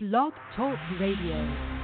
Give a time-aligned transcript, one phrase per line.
[0.00, 1.77] Blog Talk Radio.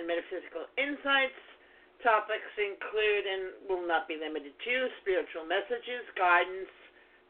[0.00, 1.36] And metaphysical insights.
[2.00, 4.74] Topics include and will not be limited to
[5.04, 6.72] spiritual messages, guidance,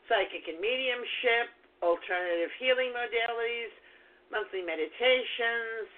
[0.07, 1.51] psychic and mediumship,
[1.83, 3.75] alternative healing modalities,
[4.31, 5.91] monthly meditations,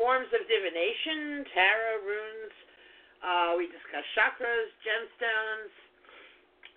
[0.00, 2.54] forms of divination, tarot, runes.
[3.20, 5.72] Uh, we discuss chakras, gemstones,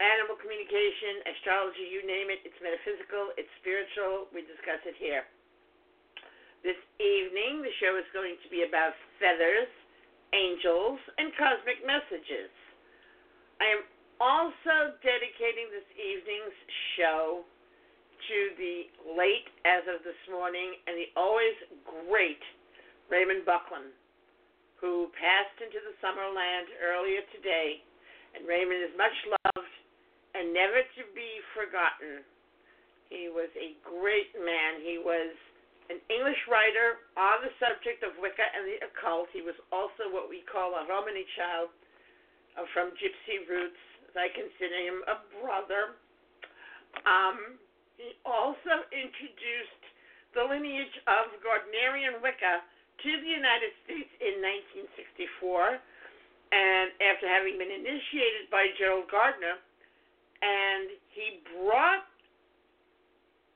[0.04, 2.44] animal communication, astrology, you name it.
[2.44, 4.28] It's metaphysical, it's spiritual.
[4.36, 5.24] We discuss it here.
[6.64, 9.68] This evening, the show is going to be about feathers,
[10.32, 12.48] angels, and cosmic messages.
[13.60, 13.84] I am
[14.24, 16.56] also dedicating this evening's
[16.96, 21.52] show to the late as of this morning and the always
[21.84, 22.40] great
[23.12, 23.92] Raymond Buckland,
[24.80, 27.84] who passed into the summer land earlier today.
[28.40, 29.76] And Raymond is much loved
[30.32, 32.24] and never to be forgotten.
[33.12, 34.80] He was a great man.
[34.80, 35.36] He was
[35.94, 39.30] an English writer on the subject of Wicca and the occult.
[39.30, 41.70] He was also what we call a Romany child
[42.58, 43.78] uh, from gypsy roots.
[44.18, 46.02] I consider him a brother.
[47.06, 47.62] Um,
[48.02, 49.84] he also introduced
[50.34, 54.42] the lineage of Gardnerian Wicca to the United States in
[54.82, 55.78] 1964,
[56.54, 59.58] and after having been initiated by Gerald Gardner,
[60.42, 62.06] and he brought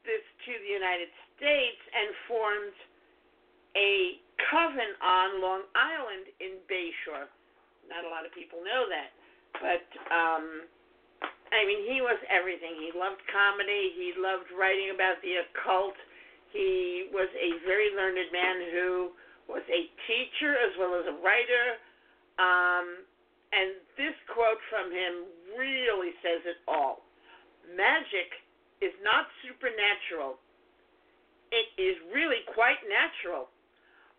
[0.06, 2.78] this to the United States and formed
[3.78, 4.18] a
[4.50, 7.30] coven on Long Island in Bayshore.
[7.88, 9.14] Not a lot of people know that,
[9.62, 10.68] but um,
[11.54, 12.76] I mean, he was everything.
[12.76, 13.96] He loved comedy.
[13.96, 15.96] He loved writing about the occult.
[16.52, 19.16] He was a very learned man who
[19.48, 21.66] was a teacher as well as a writer.
[22.36, 23.08] Um,
[23.56, 27.08] and this quote from him really says it all.
[27.72, 28.30] Magic
[28.84, 30.36] is not supernatural.
[31.52, 33.48] It is really quite natural.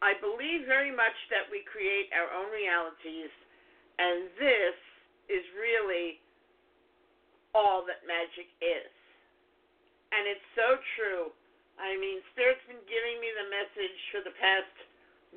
[0.01, 3.33] I believe very much that we create our own realities,
[3.99, 4.79] and this
[5.27, 6.23] is really
[7.53, 8.93] all that magic is.
[10.15, 11.35] And it's so true.
[11.77, 14.75] I mean, Spirit's been giving me the message for the past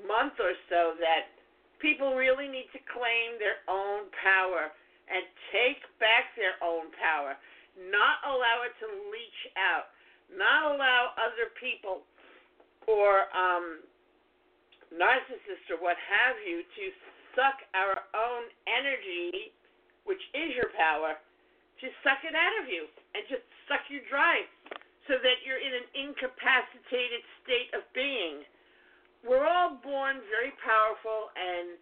[0.08, 1.36] month or so that
[1.82, 4.72] people really need to claim their own power
[5.12, 7.36] and take back their own power,
[7.92, 9.92] not allow it to leach out,
[10.36, 12.04] not allow other people
[12.88, 13.84] or um,
[14.92, 16.84] narcissists or what have you to
[17.36, 19.54] suck our own energy,
[20.04, 21.16] which is your power,
[21.80, 24.44] to suck it out of you and just suck you dry
[25.10, 28.46] so that you're in an incapacitated state of being
[29.22, 31.78] we're all born very powerful, and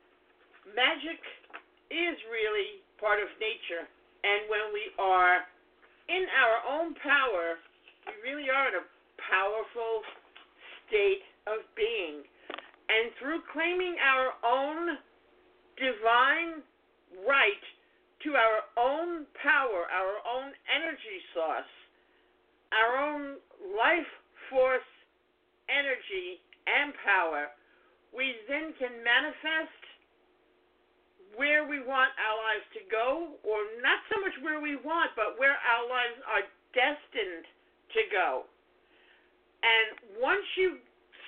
[0.76, 1.20] magic
[1.88, 3.88] is really part of nature.
[4.28, 5.48] And when we are
[6.12, 7.64] in our own power,
[8.08, 8.86] we really are in a
[9.20, 10.04] powerful
[10.88, 12.24] state of being.
[12.90, 14.98] And through claiming our own
[15.78, 16.66] divine
[17.28, 17.66] right
[18.26, 21.72] to our own power, our own energy source,
[22.74, 23.40] our own
[23.78, 24.10] life
[24.50, 24.90] force
[25.70, 27.54] energy and power,
[28.10, 29.82] we then can manifest
[31.38, 35.38] where we want our lives to go, or not so much where we want, but
[35.38, 37.46] where our lives are destined
[37.94, 38.46] to go.
[39.64, 40.80] And once you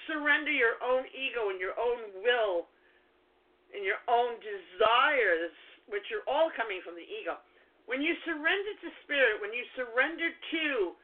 [0.07, 2.67] surrender your own ego and your own will
[3.75, 5.53] and your own desires,
[5.87, 7.39] which are all coming from the ego,
[7.87, 10.95] when you surrender to spirit, when you surrender to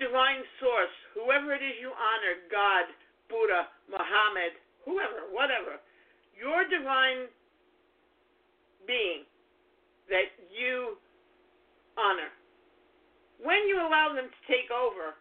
[0.00, 2.90] divine source, whoever it is you honor, God,
[3.30, 5.78] Buddha, Muhammad, whoever, whatever,
[6.34, 7.30] your divine
[8.86, 9.22] being
[10.10, 10.98] that you
[11.94, 12.32] honor,
[13.38, 13.62] when
[14.28, 15.16] to take over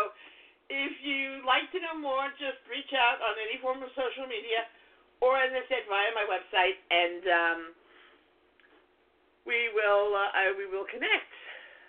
[0.66, 4.66] if you'd like to know more, just reach out on any form of social media
[5.22, 7.60] or, as I said, via my website, and um,
[9.44, 11.32] we will uh, I, we will connect.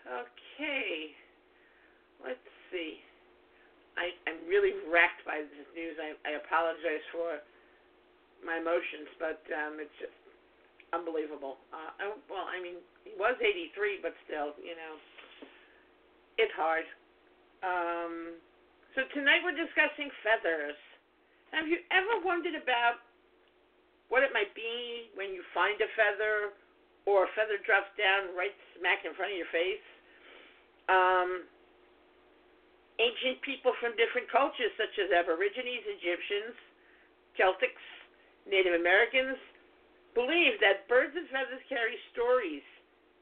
[0.05, 1.15] Okay.
[2.19, 3.01] Let's see.
[3.98, 5.95] I, I'm really racked by this news.
[6.00, 7.41] I, I apologize for
[8.45, 10.15] my emotions, but um, it's just
[10.91, 11.62] unbelievable.
[11.71, 14.93] Uh, I, well, I mean, he was 83, but still, you know,
[16.38, 16.86] it's hard.
[17.62, 18.36] Um,
[18.98, 20.75] so tonight we're discussing feathers.
[21.55, 23.03] Have you ever wondered about
[24.12, 26.55] what it might be when you find a feather
[27.07, 29.86] or a feather drops down right smack in front of your face?
[30.91, 31.48] Um,
[33.00, 36.55] ancient people from different cultures, such as Aborigines, Egyptians,
[37.39, 37.86] Celtics,
[38.50, 39.38] Native Americans
[40.13, 42.65] believe that birds and feathers carry stories,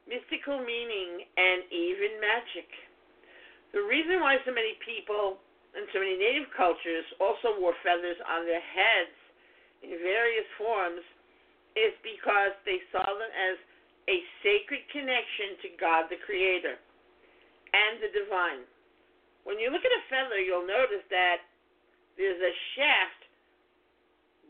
[0.08, 2.68] mystical meaning, and even magic.
[3.70, 5.38] The reason why so many people
[5.78, 9.14] and so many native cultures also wore feathers on their heads
[9.86, 11.04] in various forms
[11.78, 13.56] is because they saw them as
[14.10, 18.66] a sacred connection to God the Creator and the divine.
[19.46, 21.46] When you look at a feather, you'll notice that
[22.18, 23.19] there's a shaft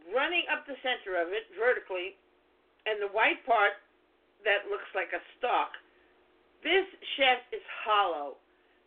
[0.09, 2.16] running up the center of it vertically,
[2.88, 3.76] and the white part
[4.45, 5.76] that looks like a stalk.
[6.64, 8.40] This shaft is hollow.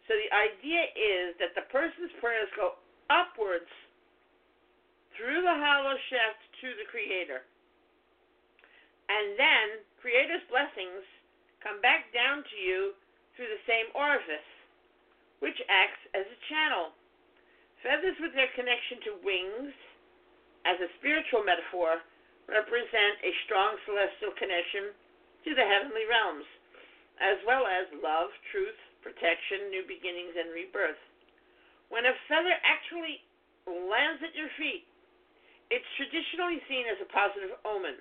[0.09, 3.69] So the idea is that the person's prayers go upwards
[5.15, 7.45] through the hollow shaft to the Creator.
[9.09, 9.65] And then
[10.01, 11.05] Creator's blessings
[11.61, 12.97] come back down to you
[13.37, 14.49] through the same orifice,
[15.39, 16.91] which acts as a channel.
[17.81, 19.75] Feathers with their connection to wings
[20.63, 21.99] as a spiritual metaphor,
[22.47, 24.91] represent a strong celestial connection
[25.47, 26.47] to the heavenly realms,
[27.19, 30.99] as well as love, truth, protection, new beginnings, and rebirth.
[31.91, 33.21] When a feather actually
[33.67, 34.87] lands at your feet,
[35.71, 37.99] it's traditionally seen as a positive omen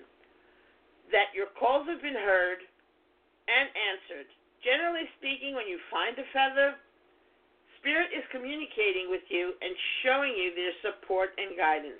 [1.10, 2.62] that your calls have been heard
[3.46, 4.28] and answered.
[4.62, 6.78] Generally speaking, when you find a feather,
[7.82, 9.74] Spirit is communicating with you and
[10.06, 11.98] showing you their support and guidance.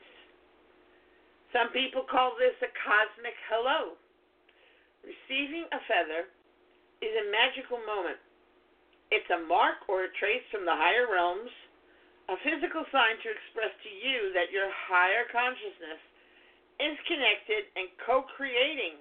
[1.53, 4.01] Some people call this a cosmic hello.
[5.05, 6.33] Receiving a feather
[7.05, 8.17] is a magical moment.
[9.13, 11.53] It's a mark or a trace from the higher realms,
[12.33, 16.01] a physical sign to express to you that your higher consciousness
[16.81, 18.97] is connected and co creating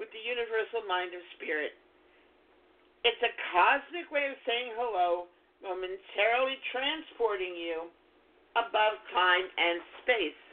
[0.00, 1.76] with the universal mind of spirit.
[3.04, 5.28] It's a cosmic way of saying hello,
[5.60, 7.92] momentarily transporting you
[8.56, 10.45] above time and space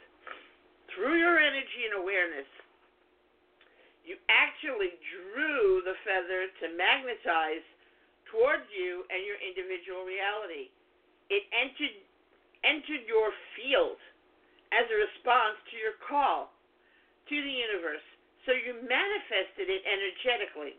[0.94, 2.48] through your energy and awareness,
[4.06, 7.64] you actually drew the feather to magnetize
[8.28, 10.70] towards you and your individual reality.
[11.30, 11.94] It entered
[12.64, 14.00] entered your field
[14.72, 16.48] as a response to your call
[17.28, 18.04] to the universe.
[18.48, 20.76] So you manifested it energetically.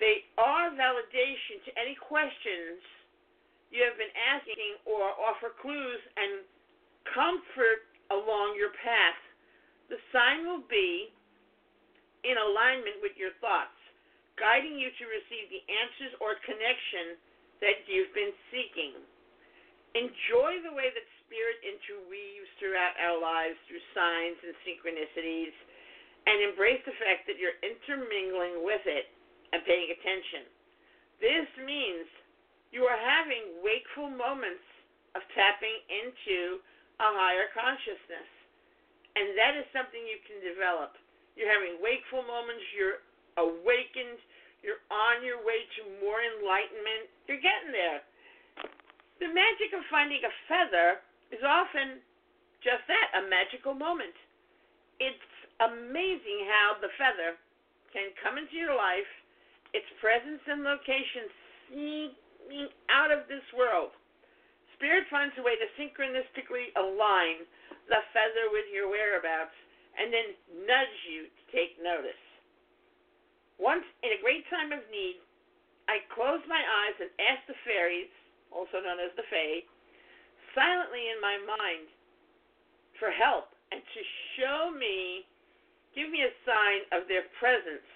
[0.00, 2.80] They are validation to any questions
[3.72, 6.44] you have been asking or offer clues and
[7.08, 9.20] comfort along your path.
[9.88, 11.12] The sign will be
[12.22, 13.76] in alignment with your thoughts,
[14.38, 17.18] guiding you to receive the answers or connection
[17.64, 18.94] that you've been seeking.
[19.92, 25.52] Enjoy the way that Spirit interweaves throughout our lives through signs and synchronicities,
[26.28, 29.10] and embrace the fact that you're intermingling with it
[29.52, 30.46] and paying attention.
[31.18, 32.06] This means
[32.70, 34.64] you are having wakeful moments
[35.18, 36.62] of tapping into
[37.00, 38.28] a higher consciousness.
[39.16, 40.96] And that is something you can develop.
[41.36, 43.00] You're having wakeful moments, you're
[43.36, 44.20] awakened,
[44.60, 47.10] you're on your way to more enlightenment.
[47.26, 48.00] You're getting there.
[49.18, 51.02] The magic of finding a feather
[51.34, 51.98] is often
[52.62, 54.14] just that a magical moment.
[55.02, 55.18] It's
[55.58, 57.34] amazing how the feather
[57.90, 59.08] can come into your life,
[59.74, 61.26] its presence and location
[61.68, 63.92] seeming out of this world.
[64.82, 67.46] Spirit finds a way to synchronistically align
[67.86, 69.54] the feather with your whereabouts
[69.94, 70.34] and then
[70.66, 72.18] nudge you to take notice.
[73.62, 75.22] Once, in a great time of need,
[75.86, 78.10] I closed my eyes and asked the fairies,
[78.50, 79.62] also known as the Fae,
[80.50, 81.86] silently in my mind
[82.98, 84.02] for help and to
[84.34, 85.22] show me,
[85.94, 87.86] give me a sign of their presence.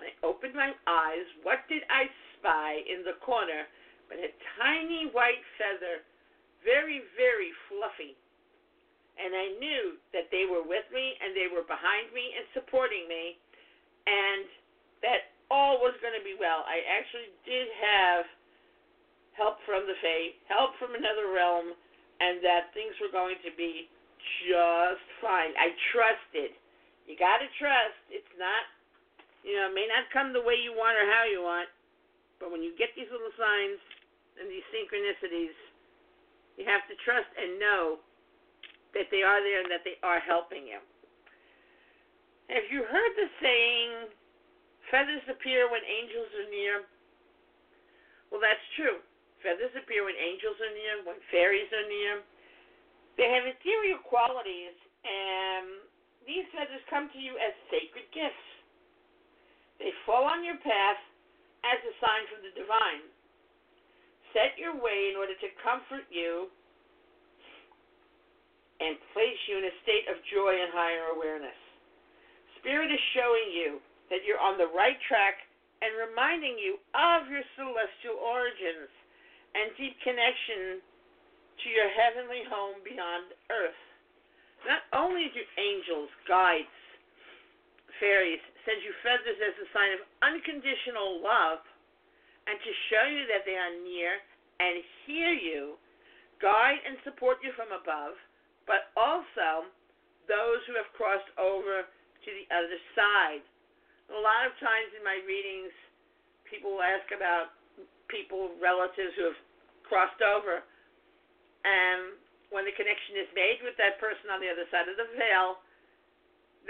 [0.00, 3.68] When I opened my eyes, what did I spy in the corner
[4.08, 6.02] but a tiny white feather,
[6.62, 8.14] very, very fluffy.
[9.16, 13.08] and I knew that they were with me and they were behind me and supporting
[13.08, 13.40] me,
[14.04, 14.44] and
[15.00, 16.68] that all was going to be well.
[16.68, 18.28] I actually did have
[19.34, 21.72] help from the Fae, help from another realm,
[22.20, 23.88] and that things were going to be
[24.48, 25.52] just fine.
[25.56, 26.52] I trusted.
[27.08, 27.96] You got to trust.
[28.12, 28.64] It's not,
[29.46, 31.68] you know, it may not come the way you want or how you want,
[32.36, 33.80] but when you get these little signs
[34.76, 35.56] synchronicities,
[36.60, 37.96] you have to trust and know
[38.92, 40.80] that they are there and that they are helping you.
[42.52, 44.12] Have you heard the saying,
[44.92, 46.76] feathers appear when angels are near?
[48.28, 49.00] Well, that's true.
[49.40, 52.22] Feathers appear when angels are near, when fairies are near.
[53.16, 55.80] They have ethereal qualities, and
[56.28, 58.46] these feathers come to you as sacred gifts.
[59.80, 61.00] They fall on your path
[61.64, 63.04] as a sign from the divine.
[64.36, 66.52] Set your way in order to comfort you
[68.84, 71.56] and place you in a state of joy and higher awareness.
[72.60, 73.80] Spirit is showing you
[74.12, 75.40] that you're on the right track
[75.80, 78.92] and reminding you of your celestial origins
[79.56, 80.84] and deep connection
[81.64, 83.80] to your heavenly home beyond earth.
[84.68, 86.76] Not only do angels, guides,
[87.96, 91.64] fairies send you feathers as a sign of unconditional love
[92.46, 94.22] and to show you that they are near
[94.62, 95.76] and hear you,
[96.38, 98.14] guide and support you from above,
[98.66, 99.66] but also
[100.30, 103.42] those who have crossed over to the other side.
[104.10, 105.74] A lot of times in my readings,
[106.46, 107.54] people ask about
[108.06, 109.40] people, relatives who have
[109.86, 110.62] crossed over.
[111.66, 112.14] And
[112.54, 115.58] when the connection is made with that person on the other side of the veil,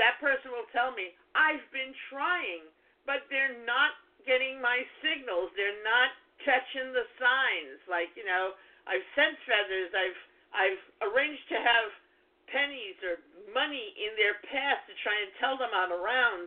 [0.01, 2.69] that person will tell me, I've been trying,
[3.05, 5.55] but they're not getting my signals.
[5.55, 6.11] They're not
[6.43, 7.79] catching the signs.
[7.87, 8.53] Like, you know,
[8.87, 10.21] I've sent feathers, I've
[10.55, 11.89] I've arranged to have
[12.49, 13.19] pennies or
[13.51, 16.47] money in their path to try and tell them I'm around.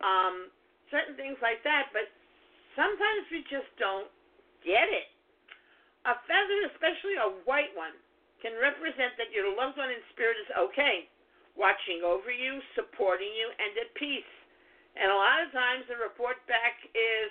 [0.00, 0.34] Um,
[0.90, 2.08] certain things like that, but
[2.74, 4.08] sometimes we just don't
[4.64, 5.08] get it.
[6.08, 7.94] A feather, especially a white one,
[8.44, 11.08] can represent that your loved one in spirit is okay,
[11.58, 14.32] watching over you, supporting you, and at peace.
[14.96, 17.30] And a lot of times the report back is,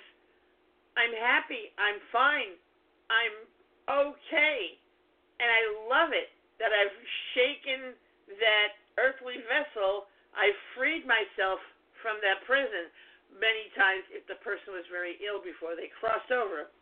[0.94, 2.54] I'm happy, I'm fine,
[3.10, 3.34] I'm
[3.86, 4.78] okay
[5.40, 6.96] and I love it that I've
[7.36, 7.92] shaken
[8.40, 10.08] that earthly vessel.
[10.32, 11.60] I've freed myself
[12.00, 12.88] from that prison
[13.36, 16.72] many times if the person was very ill before they crossed over.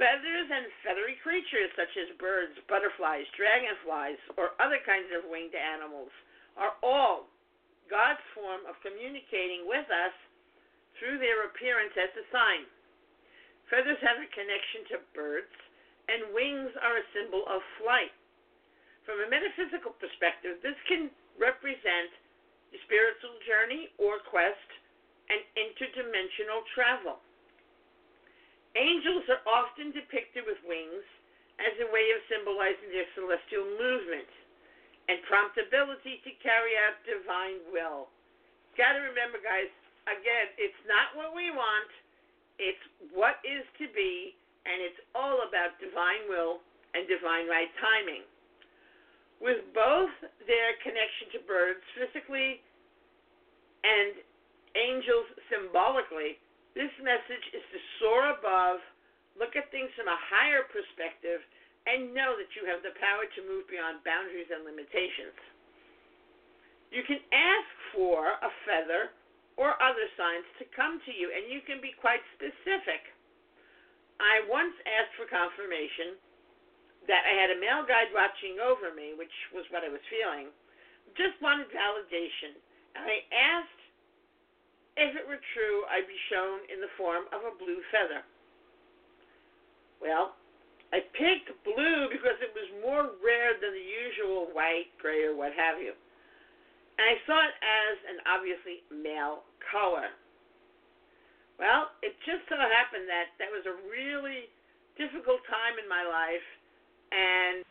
[0.00, 6.10] Feathers and feathery creatures such as birds, butterflies, dragonflies, or other kinds of winged animals
[6.58, 7.30] are all
[7.90, 10.14] God's form of communicating with us
[10.98, 12.64] through their appearance as a sign.
[13.70, 15.54] Feathers have a connection to birds,
[16.10, 18.12] and wings are a symbol of flight.
[19.08, 22.12] From a metaphysical perspective, this can represent
[22.70, 24.68] a spiritual journey or quest
[25.32, 27.18] and interdimensional travel.
[28.76, 31.04] Angels are often depicted with wings
[31.60, 34.28] as a way of symbolizing their celestial movement
[35.10, 38.10] and prompt ability to carry out divine will.
[38.78, 39.68] Got to remember, guys,
[40.06, 41.90] again, it's not what we want,
[42.60, 46.62] it's what is to be and it's all about divine will
[46.94, 48.22] and divine right timing.
[49.42, 50.14] With both
[50.46, 52.62] their connection to birds physically
[53.82, 54.22] and
[54.78, 56.38] angels symbolically,
[56.78, 58.78] this message is to soar above,
[59.34, 61.42] look at things from a higher perspective,
[61.86, 65.38] and know that you have the power to move beyond boundaries and limitations.
[66.94, 69.16] You can ask for a feather
[69.56, 73.02] or other signs to come to you, and you can be quite specific.
[74.20, 76.20] I once asked for confirmation
[77.10, 80.54] that I had a male guide watching over me, which was what I was feeling.
[81.18, 82.54] Just wanted validation.
[82.94, 83.82] And I asked
[85.00, 88.22] if it were true I'd be shown in the form of a blue feather.
[89.98, 90.36] Well,
[90.92, 95.56] I picked blue because it was more rare than the usual white, gray, or what
[95.56, 95.96] have you.
[97.00, 100.12] And I saw it as an obviously male color.
[101.56, 104.52] Well, it just so happened that that was a really
[105.00, 106.46] difficult time in my life,
[107.08, 107.64] and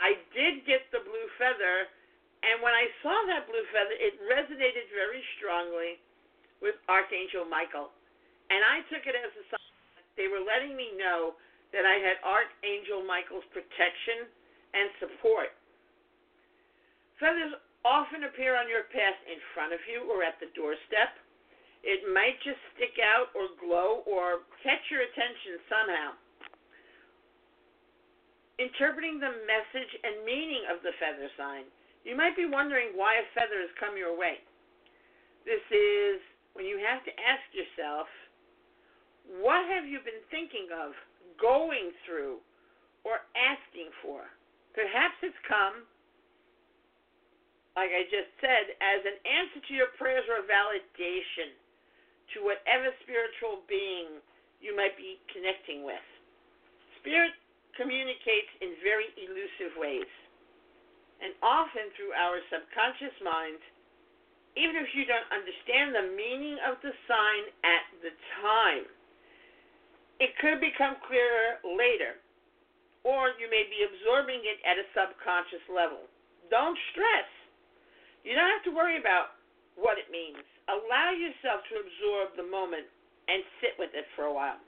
[0.00, 1.92] I did get the blue feather.
[2.40, 6.00] And when I saw that blue feather, it resonated very strongly
[6.64, 7.92] with Archangel Michael.
[8.48, 11.34] And I took it as a sign that they were letting me know
[11.74, 14.30] that I had Archangel Michael's protection
[14.74, 15.54] and support.
[17.18, 21.16] Feathers often appear on your path in front of you or at the doorstep.
[21.86, 26.18] It might just stick out or glow or catch your attention somehow.
[28.58, 31.68] interpreting the message and meaning of the feather sign,
[32.08, 34.40] you might be wondering why a feather has come your way.
[35.44, 36.18] This is
[36.56, 38.08] when you have to ask yourself,
[39.42, 40.96] what have you been thinking of,
[41.40, 42.42] going through,
[43.04, 44.26] or asking for?
[44.74, 45.86] Perhaps it's come,
[47.76, 51.52] like I just said, as an answer to your prayers or a validation
[52.34, 54.20] to whatever spiritual being
[54.64, 56.02] you might be connecting with.
[57.00, 57.36] Spirit
[57.76, 60.08] communicates in very elusive ways,
[61.20, 63.60] and often through our subconscious mind,
[64.56, 68.88] even if you don't understand the meaning of the sign at the time.
[70.18, 72.16] It could become clearer later,
[73.04, 76.08] or you may be absorbing it at a subconscious level.
[76.48, 77.28] Don't stress.
[78.24, 79.36] You don't have to worry about
[79.76, 80.40] what it means.
[80.66, 82.88] Allow yourself to absorb the moment
[83.28, 84.58] and sit with it for a while.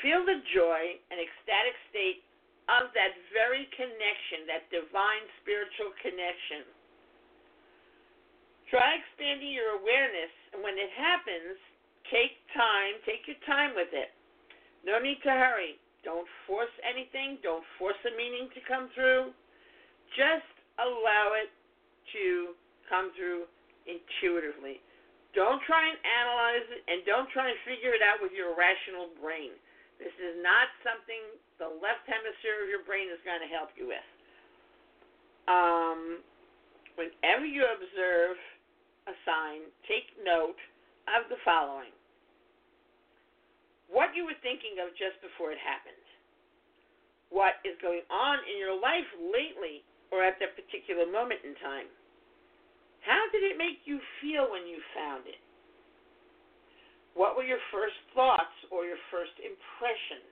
[0.00, 2.24] Feel the joy and ecstatic state
[2.72, 6.64] of that very connection, that divine spiritual connection.
[8.72, 11.60] Try expanding your awareness, and when it happens,
[12.08, 14.16] take time, take your time with it.
[14.82, 15.78] No need to hurry.
[16.02, 19.30] Don't force anything, don't force a meaning to come through.
[20.18, 20.50] Just
[20.82, 21.50] allow it
[22.10, 22.58] to
[22.90, 23.46] come through
[23.86, 24.82] intuitively.
[25.32, 29.08] Don't try and analyze it, and don't try and figure it out with your rational
[29.22, 29.54] brain.
[29.96, 33.86] This is not something the left hemisphere of your brain is going to help you
[33.88, 34.08] with.
[35.46, 36.20] Um,
[36.98, 38.36] whenever you observe
[39.06, 40.58] a sign, take note
[41.06, 41.94] of the following
[43.92, 46.00] what you were thinking of just before it happened,
[47.28, 51.88] what is going on in your life lately or at that particular moment in time.
[53.04, 55.40] How did it make you feel when you found it?
[57.12, 60.24] What were your first thoughts or your first impression?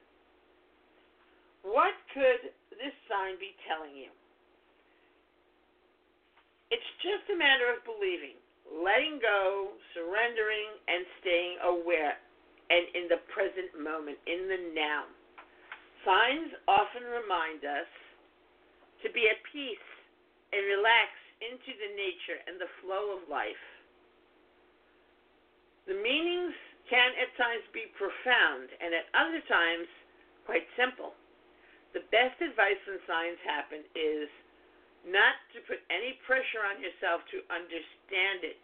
[1.64, 4.08] What could this sign be telling you?
[6.72, 12.22] It's just a matter of believing letting go, surrendering, and staying aware
[12.70, 15.10] and in the present moment, in the now.
[16.06, 17.90] Signs often remind us
[19.02, 19.88] to be at peace
[20.54, 21.10] and relax
[21.42, 23.64] into the nature and the flow of life.
[25.90, 26.54] The meanings
[26.88, 29.88] can at times be profound and at other times
[30.46, 31.14] quite simple.
[31.92, 34.30] The best advice when signs happen is
[35.08, 38.58] not to put any pressure on yourself to understand it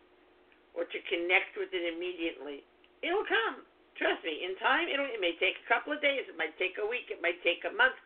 [0.77, 2.62] or to connect with it immediately.
[3.01, 3.64] It'll come.
[3.97, 6.77] Trust me, in time, it'll, it may take a couple of days, it might take
[6.77, 7.97] a week, it might take a month,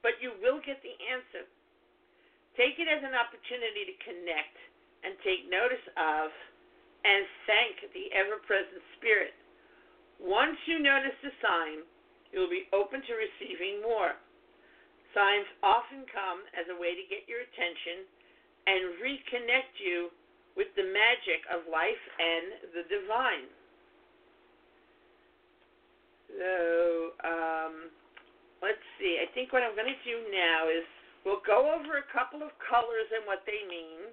[0.00, 1.44] but you will get the answer.
[2.56, 4.56] Take it as an opportunity to connect
[5.04, 6.32] and take notice of
[7.04, 9.36] and thank the ever present Spirit.
[10.16, 11.84] Once you notice the sign,
[12.32, 14.16] you will be open to receiving more.
[15.12, 18.08] Signs often come as a way to get your attention
[18.64, 20.08] and reconnect you
[20.56, 23.46] with the magic of life and the divine.
[26.34, 27.74] So, um,
[28.58, 29.22] let's see.
[29.22, 30.82] I think what I'm going to do now is
[31.22, 34.10] we'll go over a couple of colors and what they mean.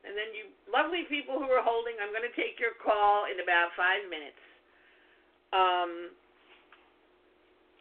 [0.00, 3.36] And then, you lovely people who are holding, I'm going to take your call in
[3.44, 4.40] about five minutes.
[5.52, 6.16] Um,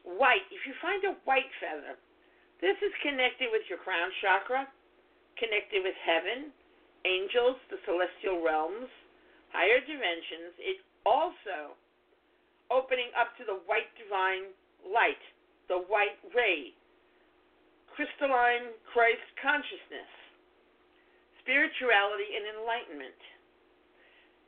[0.03, 0.43] white.
[0.51, 1.95] If you find a white feather,
[2.59, 4.67] this is connected with your crown chakra,
[5.39, 6.51] connected with heaven,
[7.07, 8.91] angels, the celestial realms,
[9.55, 10.51] higher dimensions.
[10.59, 11.79] It also
[12.69, 14.53] opening up to the white divine
[14.86, 15.21] light,
[15.67, 16.73] the white ray,
[17.93, 20.10] crystalline Christ consciousness,
[21.41, 23.19] spirituality and enlightenment.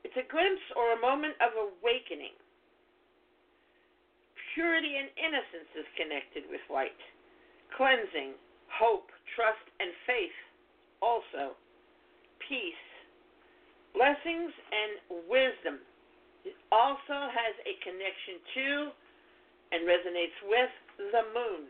[0.05, 2.33] It's a glimpse or a moment of awakening.
[4.53, 6.97] Purity and innocence is connected with white
[7.75, 8.35] cleansing,
[8.67, 10.37] hope, trust, and faith
[11.01, 11.55] also,
[12.45, 12.85] peace,
[13.95, 15.79] blessings, and wisdom.
[16.45, 18.67] It also has a connection to
[19.71, 20.73] and resonates with
[21.11, 21.65] the moon.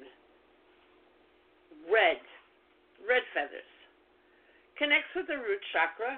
[1.91, 2.21] Red,
[3.03, 3.67] red feathers.
[4.77, 6.17] Connects with the root chakra,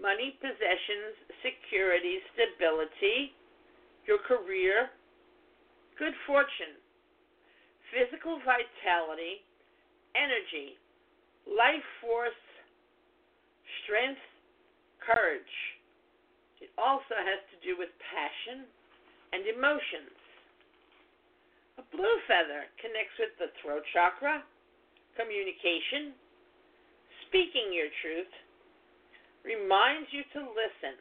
[0.00, 3.34] money, possessions, security, stability,
[4.06, 4.90] your career,
[5.98, 6.78] good fortune,
[7.90, 9.42] physical vitality,
[10.14, 10.78] energy,
[11.46, 12.40] life force,
[13.84, 14.22] strength,
[15.02, 15.54] courage.
[16.60, 18.68] It also has to do with passion
[19.32, 20.16] and emotions.
[21.80, 24.44] A blue feather connects with the throat chakra,
[25.16, 26.12] communication,
[27.28, 28.32] speaking your truth,
[29.44, 31.00] reminds you to listen,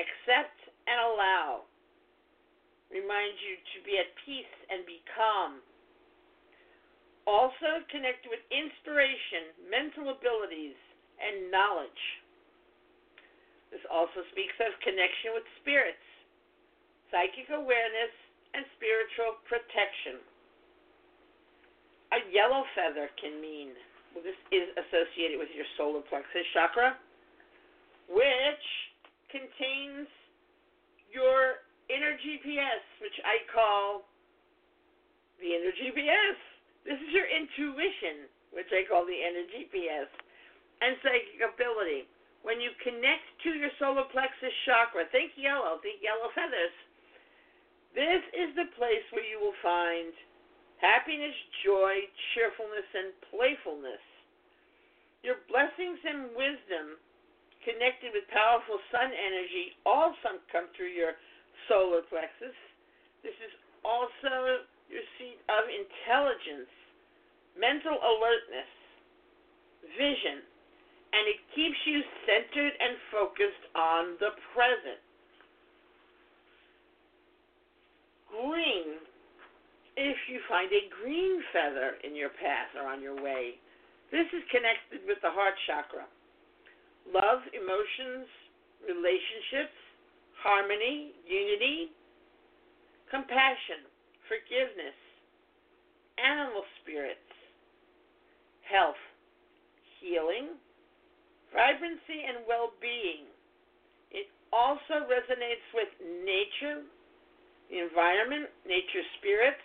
[0.00, 0.56] accept,
[0.88, 1.68] and allow
[2.92, 5.64] remind you to be at peace and be calm.
[7.24, 10.76] Also connected with inspiration, mental abilities,
[11.16, 12.04] and knowledge.
[13.72, 16.04] This also speaks of connection with spirits,
[17.08, 18.12] psychic awareness,
[18.52, 20.20] and spiritual protection.
[22.12, 23.72] A yellow feather can mean,
[24.12, 27.00] well, this is associated with your solar plexus chakra,
[28.12, 28.66] which
[29.32, 30.04] contains
[31.08, 34.04] your inner GPS, which I call
[35.40, 36.36] the inner GPS.
[36.84, 40.12] This is your intuition, which I call the inner GPS,
[40.84, 42.04] and psychic ability.
[42.42, 46.74] When you connect to your solar plexus chakra, think yellow, think yellow feathers.
[47.94, 50.10] This is the place where you will find
[50.82, 52.02] happiness, joy,
[52.34, 54.02] cheerfulness, and playfulness.
[55.22, 56.98] Your blessings and wisdom
[57.62, 61.14] connected with powerful sun energy also come through your
[61.70, 62.58] solar plexus.
[63.22, 63.54] This is
[63.86, 66.70] also your seat of intelligence,
[67.54, 68.70] mental alertness,
[69.94, 70.42] vision,
[71.12, 75.00] and it keeps you centered and focused on the present.
[78.32, 78.96] Green
[79.96, 83.60] if you find a green feather in your path or on your way.
[84.10, 86.08] This is connected with the heart chakra.
[87.08, 88.28] Love, emotions,
[88.84, 89.76] relationships,
[90.40, 91.92] harmony, unity,
[93.10, 93.84] compassion,
[94.28, 94.96] forgiveness,
[96.16, 97.28] animal spirits,
[98.64, 99.00] health,
[100.00, 100.56] healing,
[101.52, 103.28] vibrancy, and well being.
[104.12, 105.88] It also resonates with
[106.24, 106.84] nature,
[107.72, 109.64] the environment, nature spirits,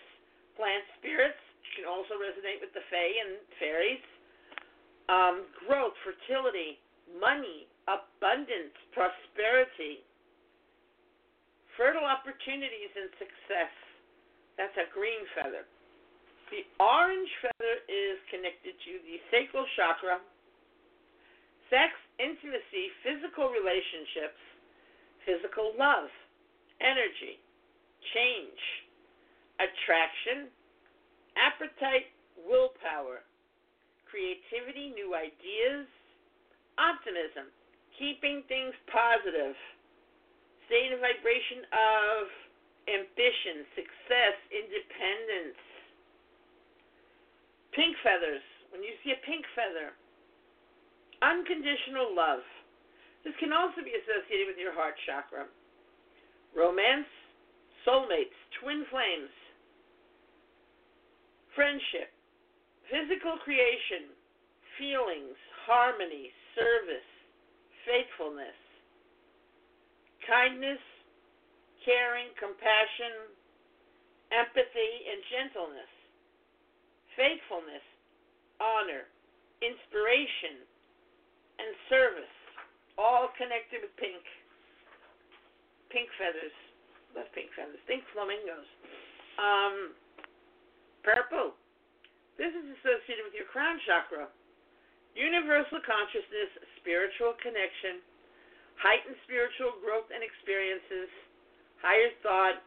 [0.56, 4.04] plant spirits It can also resonate with the fae and fairies.
[5.08, 6.80] Um, growth, fertility,
[7.16, 10.04] money, abundance, prosperity,
[11.76, 13.72] fertile opportunities, and success.
[14.60, 15.64] That's a green feather.
[16.52, 20.20] The orange feather is connected to the sacral chakra,
[21.70, 24.40] sex, intimacy, physical relationships,
[25.24, 26.08] physical love,
[26.80, 27.40] energy,
[28.14, 28.60] change
[29.58, 30.50] attraction,
[31.34, 32.10] appetite,
[32.46, 33.26] willpower,
[34.06, 35.86] creativity, new ideas,
[36.78, 37.50] optimism,
[37.98, 39.58] keeping things positive,
[40.70, 42.22] state of vibration of
[42.88, 45.60] ambition, success, independence.
[47.74, 48.42] Pink feathers.
[48.72, 49.92] When you see a pink feather,
[51.22, 52.44] unconditional love.
[53.24, 55.46] This can also be associated with your heart chakra.
[56.56, 57.08] Romance,
[57.86, 59.32] soulmates, twin flames,
[61.54, 62.14] friendship,
[62.88, 64.08] physical creation,
[64.78, 67.10] feelings, harmony, service,
[67.84, 68.56] faithfulness,
[70.24, 70.80] kindness,
[71.84, 73.32] caring, compassion,
[74.30, 75.92] empathy, and gentleness,
[77.16, 77.84] faithfulness,
[78.60, 79.08] honor,
[79.64, 80.62] inspiration,
[81.58, 82.34] and service,
[82.96, 84.22] all connected with pink.
[85.90, 86.54] Pink feathers.
[87.14, 87.80] Love pink feathers.
[87.86, 88.66] Think flamingos.
[89.38, 89.94] Um,
[91.06, 91.54] Purple.
[92.36, 94.30] This is associated with your crown chakra.
[95.18, 97.98] Universal consciousness, spiritual connection,
[98.78, 101.10] heightened spiritual growth and experiences,
[101.82, 102.62] higher thought,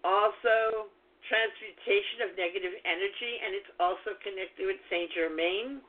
[0.00, 0.88] also
[1.28, 5.82] transmutation of negative energy, and it's also connected with Saint Germain,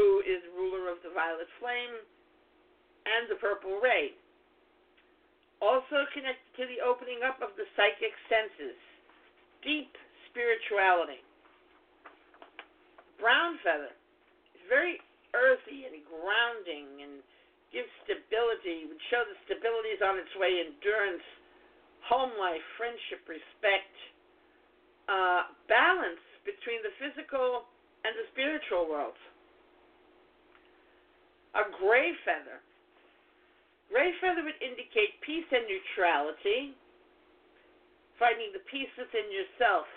[0.00, 2.00] who is ruler of the violet flame
[3.04, 4.16] and the purple ray.
[5.60, 8.80] Also connected to the opening up of the psychic senses,
[9.60, 9.92] deep
[10.32, 11.20] spirituality.
[13.20, 13.92] Brown feather
[14.56, 14.96] is very
[15.36, 17.20] earthy and grounding and
[17.68, 21.22] gives stability, would show the stability is on its way, endurance,
[22.08, 23.92] home life, friendship, respect,
[25.12, 27.68] uh, balance between the physical
[28.08, 29.20] and the spiritual world.
[31.54, 32.62] A gray feather.
[33.90, 36.78] Gray feather would indicate peace and neutrality,
[38.18, 39.90] finding the peace within yourself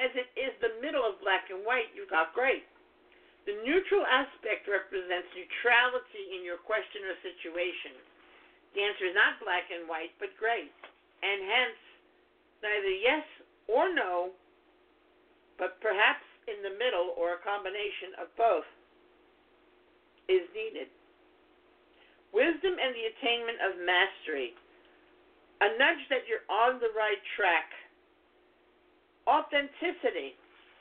[0.00, 2.64] as it is the middle of black and white, you've got gray.
[3.44, 7.98] The neutral aspect represents neutrality in your question or situation.
[8.72, 10.70] The answer is not black and white, but gray.
[11.22, 11.80] And hence,
[12.62, 13.26] neither yes
[13.66, 14.32] or no,
[15.58, 18.66] but perhaps in the middle or a combination of both
[20.28, 20.88] is needed.
[22.32, 24.54] Wisdom and the attainment of mastery.
[25.62, 27.70] A nudge that you're on the right track
[29.26, 30.34] authenticity,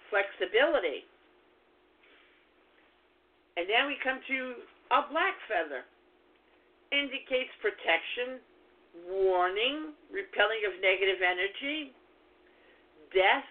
[0.10, 1.06] flexibility.
[3.58, 4.39] And then we come to
[4.95, 5.86] a black feather.
[6.91, 8.43] Indicates protection,
[9.08, 11.95] warning, repelling of negative energy,
[13.15, 13.47] death,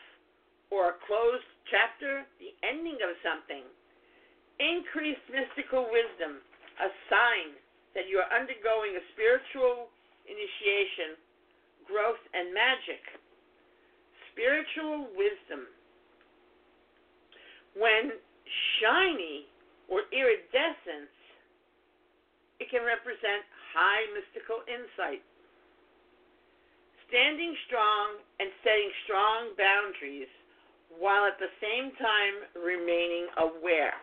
[0.68, 3.64] or a closed chapter, the ending of something.
[4.60, 6.44] Increased mystical wisdom,
[6.84, 7.56] a sign
[7.96, 9.88] that you are undergoing a spiritual
[10.28, 11.16] initiation,
[11.88, 13.00] growth, and magic.
[14.36, 15.64] Spiritual wisdom.
[17.72, 18.12] When
[18.84, 19.48] shiny
[19.88, 21.08] or iridescence,
[22.60, 25.24] it can represent high mystical insight.
[27.08, 30.28] Standing strong and setting strong boundaries
[31.00, 33.96] while at the same time remaining aware.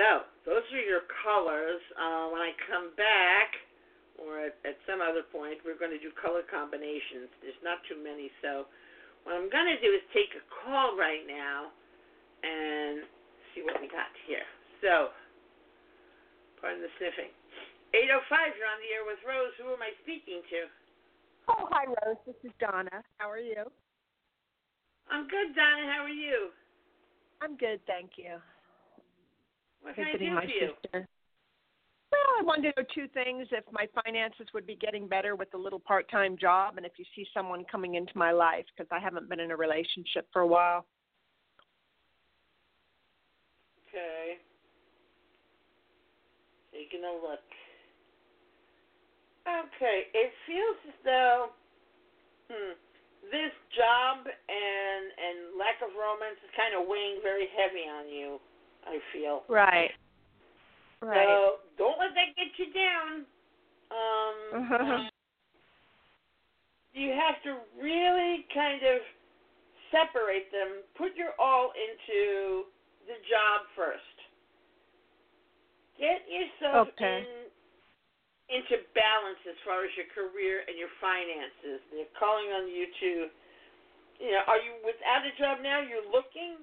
[0.00, 1.84] So, those are your colors.
[1.92, 3.52] Uh, when I come back,
[4.16, 7.28] or at, at some other point, we're going to do color combinations.
[7.44, 8.64] There's not too many, so
[9.28, 11.68] what I'm going to do is take a call right now
[12.40, 13.04] and
[13.52, 14.48] see what we got here.
[14.80, 15.12] So,
[16.64, 17.28] pardon the sniffing.
[17.92, 19.52] 805, you're on the air with Rose.
[19.60, 20.60] Who am I speaking to?
[21.52, 22.16] Oh, hi, Rose.
[22.24, 23.04] This is Donna.
[23.20, 23.68] How are you?
[25.12, 25.84] I'm good, Donna.
[25.92, 26.56] How are you?
[27.44, 28.40] I'm good, thank you.
[29.82, 31.08] What Visiting my sister.
[32.12, 35.52] Well, I wanted to know two things: if my finances would be getting better with
[35.54, 38.98] a little part-time job, and if you see someone coming into my life, because I
[38.98, 40.86] haven't been in a relationship for a while.
[43.88, 44.38] Okay.
[46.72, 47.42] Taking a look.
[49.48, 51.50] Okay, it feels as though
[52.50, 52.74] hmm,
[53.30, 58.38] this job and and lack of romance is kind of weighing very heavy on you.
[58.86, 59.42] I feel.
[59.48, 59.90] Right.
[61.02, 61.26] Right.
[61.26, 63.24] So don't let that get you down.
[63.90, 65.08] Um,
[66.92, 69.00] you have to really kind of
[69.90, 70.82] separate them.
[70.96, 72.70] Put your all into
[73.06, 74.16] the job first.
[75.98, 77.26] Get yourself Okay.
[77.26, 77.50] in
[78.50, 81.78] into balance as far as your career and your finances.
[81.94, 83.10] They're calling on you to,
[84.18, 85.78] you know, are you without a job now?
[85.78, 86.58] You're looking.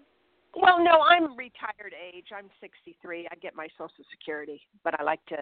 [0.61, 2.27] Well, no, I'm retired age.
[2.35, 3.27] I'm 63.
[3.31, 5.37] I get my Social Security, but I like to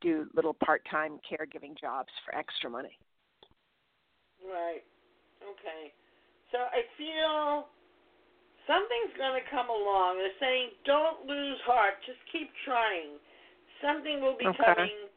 [0.00, 2.98] do little part-time caregiving jobs for extra money.
[4.42, 4.82] Right.
[5.42, 5.92] Okay.
[6.50, 7.70] So I feel
[8.66, 10.18] something's going to come along.
[10.18, 11.98] They're saying don't lose heart.
[12.06, 13.18] Just keep trying.
[13.82, 14.62] Something will be Okay.
[14.62, 15.10] coming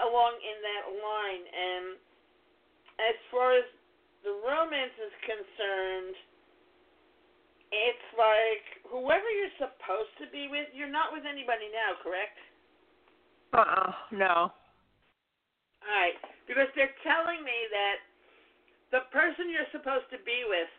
[0.00, 1.44] along in that line.
[1.52, 1.84] And
[3.00, 3.64] as far as
[4.24, 6.16] the romance is concerned,
[7.74, 12.38] it's like whoever you're supposed to be with, you're not with anybody now, correct?
[13.54, 13.90] Uh-uh.
[14.14, 14.50] No.
[15.86, 16.18] All right,
[16.50, 17.96] because they're telling me that
[18.90, 20.72] the person you're supposed to be with,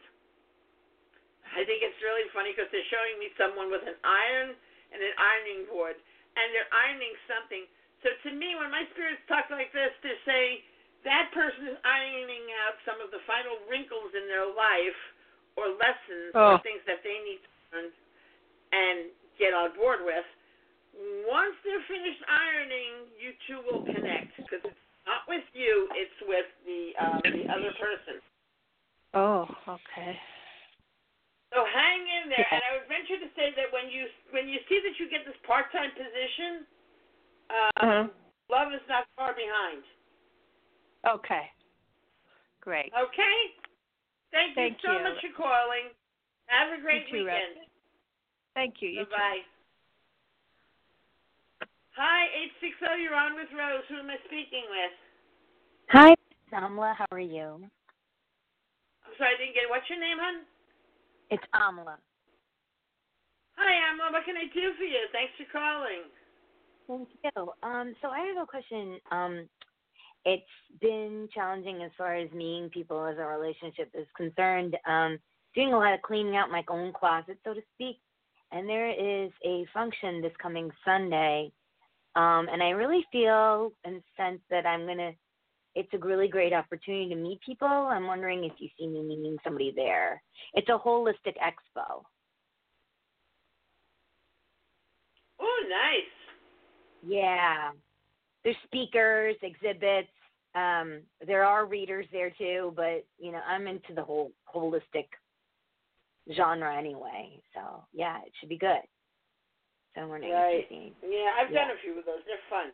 [1.56, 4.52] I think it's really funny because they're showing me someone with an iron
[4.92, 5.96] and an ironing board,
[6.36, 7.64] and they're ironing something.
[8.04, 10.64] So to me, when my spirits talk like this, they're saying
[11.08, 15.00] that person is ironing out some of the final wrinkles in their life
[15.58, 16.64] or lessons or Oh.
[16.64, 17.90] things that they need to learn
[18.72, 18.98] and
[19.42, 20.26] get on board with.
[21.28, 26.48] Once they're finished ironing, you two will connect because it's not with you; it's with
[26.66, 28.18] the um, the other person.
[29.14, 30.18] Oh, okay.
[31.54, 34.60] So hang in there, and I would venture to say that when you when you
[34.68, 36.66] see that you get this part-time position,
[37.50, 38.04] um, Uh-huh.
[38.50, 39.84] love is not far behind.
[41.08, 41.46] Okay.
[42.62, 42.92] Great.
[42.92, 43.38] Okay.
[44.32, 45.04] Thank you so you.
[45.04, 45.86] much for calling.
[46.48, 47.42] Have a great You too, Rose.
[47.42, 47.68] weekend.
[48.56, 48.90] Thank you.
[48.90, 49.42] You Bye bye.
[51.96, 52.96] Hi, eight six zero.
[52.96, 53.84] You're on with Rose.
[53.90, 54.96] Who am I speaking with?
[55.90, 56.16] Hi,
[56.54, 56.96] Amla.
[56.96, 57.70] How are you?
[59.06, 59.72] I'm sorry, I didn't get it.
[59.72, 60.44] What's your name, hon?
[61.30, 61.98] It's Amla.
[63.58, 64.10] Hi, Emma.
[64.12, 65.08] What can I do for you?
[65.12, 66.10] Thanks for calling.
[66.88, 67.54] Thank you.
[67.64, 69.00] Um, so I have a question.
[69.12, 69.50] Um,
[70.28, 70.44] it's
[70.82, 74.76] been challenging as far as meeting people as our relationship is concerned.
[74.86, 75.18] Um,
[75.56, 77.98] doing a lot of cleaning out my own closet, so to speak.
[78.52, 81.52] And there is a function this coming Sunday,
[82.16, 85.12] um, and I really feel and sense that I'm gonna.
[85.76, 87.68] It's a really great opportunity to meet people.
[87.68, 90.22] I'm wondering if you see me meeting somebody there.
[90.56, 92.04] It's a holistic expo.
[95.40, 96.18] Oh, nice.
[97.08, 97.72] Yeah.
[98.44, 100.08] There's speakers, exhibits.
[100.58, 105.06] Um, there are readers there too, but you know, I'm into the whole holistic
[106.34, 107.38] genre anyway.
[107.54, 108.82] So yeah, it should be good.
[109.94, 110.66] So we're Right.
[110.66, 110.96] if you see.
[111.06, 112.22] Yeah, I've done a few of those.
[112.26, 112.74] They're fun.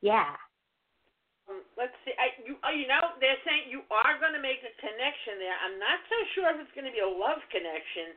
[0.00, 0.36] Yeah.
[1.48, 2.12] Um, let's see.
[2.16, 5.56] I, you, oh, you know, they're saying you are going to make a connection there.
[5.64, 8.16] I'm not so sure if it's going to be a love connection,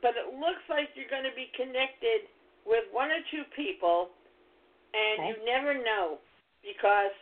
[0.00, 2.28] but it looks like you're going to be connected
[2.64, 4.12] with one or two people,
[4.94, 5.28] and Okay.
[5.28, 6.22] you never know
[6.62, 7.12] because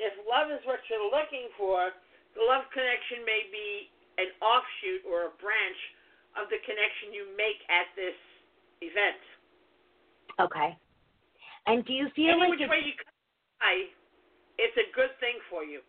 [0.00, 1.92] if love is what you're looking for,
[2.34, 5.80] the love connection may be an offshoot or a branch
[6.40, 8.16] of the connection you make at this
[8.80, 9.20] event.
[10.40, 10.72] Okay.
[11.66, 12.94] And do you feel Any like which it's, way you
[13.60, 13.74] by,
[14.56, 15.80] it's a good thing for you.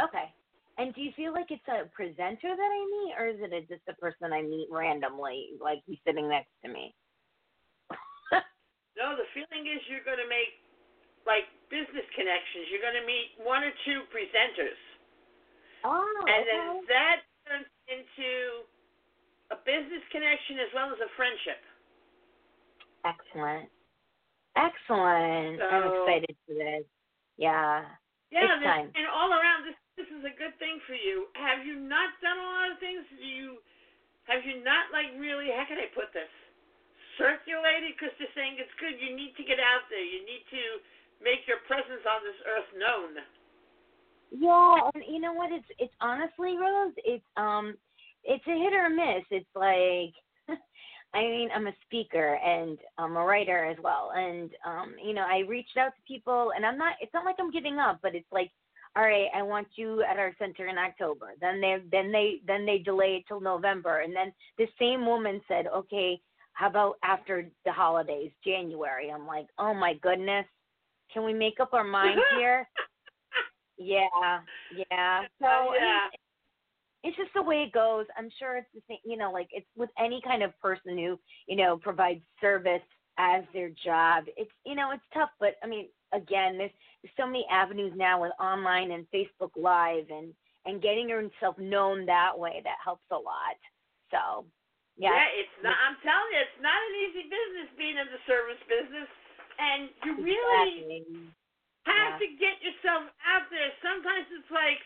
[0.00, 0.32] okay?
[0.78, 3.60] And do you feel like it's a presenter that I meet, or is it a,
[3.68, 6.94] just a person I meet randomly, like he's sitting next to me?
[8.98, 10.60] No, the feeling is you're going to make
[11.28, 12.68] like business connections.
[12.68, 14.80] You're going to meet one or two presenters,
[15.84, 16.48] oh, and okay.
[16.48, 18.64] then that turns into
[19.50, 21.60] a business connection as well as a friendship.
[23.02, 23.68] Excellent.
[24.58, 25.56] Excellent.
[25.62, 26.84] I'm excited for this.
[27.38, 27.86] Yeah.
[28.30, 31.28] Yeah, this, and all around this this is a good thing for you.
[31.36, 33.02] Have you not done a lot of things?
[33.10, 33.58] Do you
[34.30, 35.52] have you not like really?
[35.52, 36.30] How can I put this?
[37.18, 38.96] Circulated because they're saying it's good.
[38.96, 40.00] You need to get out there.
[40.00, 40.62] You need to
[41.22, 43.22] make your presence on this earth known.
[44.30, 45.52] Yeah, and you know what?
[45.52, 46.94] It's it's honestly, Rose.
[46.98, 47.74] It's um,
[48.24, 49.24] it's a hit or a miss.
[49.30, 50.14] It's like,
[51.14, 55.26] I mean, I'm a speaker and I'm a writer as well, and um, you know,
[55.28, 56.94] I reached out to people, and I'm not.
[57.00, 58.50] It's not like I'm giving up, but it's like,
[58.94, 61.32] all right, I want you at our center in October.
[61.40, 65.40] Then they then they then they delay it till November, and then the same woman
[65.48, 66.20] said, okay,
[66.52, 69.10] how about after the holidays, January?
[69.10, 70.46] I'm like, oh my goodness,
[71.12, 72.68] can we make up our minds here?
[73.78, 74.40] Yeah,
[74.90, 75.22] yeah.
[75.22, 76.06] Oh, so I mean, yeah.
[77.02, 78.06] it's just the way it goes.
[78.16, 78.98] I'm sure it's the same.
[79.04, 82.82] You know, like it's with any kind of person who you know provides service
[83.18, 84.24] as their job.
[84.36, 86.70] It's you know it's tough, but I mean, again, there's,
[87.02, 90.34] there's so many avenues now with online and Facebook Live and
[90.66, 93.56] and getting yourself known that way that helps a lot.
[94.12, 94.44] So,
[94.98, 95.16] yeah.
[95.16, 95.76] Yeah, it's not.
[95.80, 99.08] I'm telling you, it's not an easy business being in the service business,
[99.60, 101.04] and you really
[101.84, 102.18] have Yeah.
[102.18, 103.72] to get yourself out there.
[103.82, 104.80] Sometimes it's like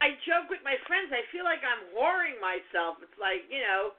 [0.00, 1.10] I joke with my friends.
[1.10, 3.02] I feel like I'm whoring myself.
[3.02, 3.94] It's like you know,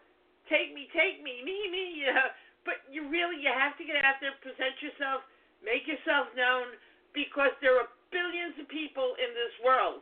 [0.47, 1.83] take me, take me, me, me.
[1.99, 2.27] You know,
[2.63, 5.27] but you really you have to get out there, present yourself,
[5.59, 6.79] make yourself known,
[7.11, 10.01] because there are billions of people in this world,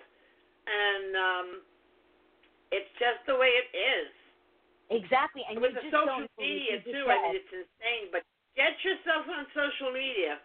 [0.70, 1.47] and um,
[2.72, 4.10] it's just the way it is.
[4.88, 7.12] Exactly, and with you the just social don't media too.
[7.12, 8.08] I mean, it's insane.
[8.14, 8.24] But
[8.58, 10.41] get yourself on social media.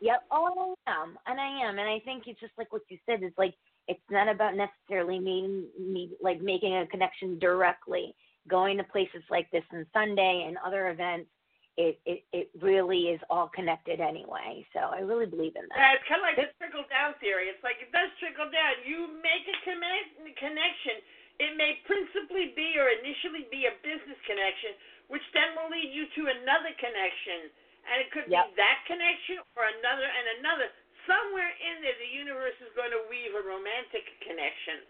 [0.00, 0.22] Yep.
[0.30, 3.22] Oh, I am, and I am, and I think it's just like what you said.
[3.22, 3.54] It's like
[3.88, 8.14] it's not about necessarily meeting me like making a connection directly.
[8.46, 11.32] Going to places like this on Sunday and other events,
[11.80, 14.66] it it it really is all connected anyway.
[14.76, 15.78] So I really believe in that.
[15.78, 17.48] Yeah, it's kind of like the trickle down theory.
[17.48, 18.84] It's like it does trickle down.
[18.84, 21.00] You make a connect, connection.
[21.42, 24.78] It may principally be or initially be a business connection,
[25.08, 27.50] which then will lead you to another connection.
[27.84, 28.44] And it could Yep.
[28.48, 30.72] be that connection or another and another.
[31.04, 34.88] Somewhere in there, the universe is going to weave a romantic connection.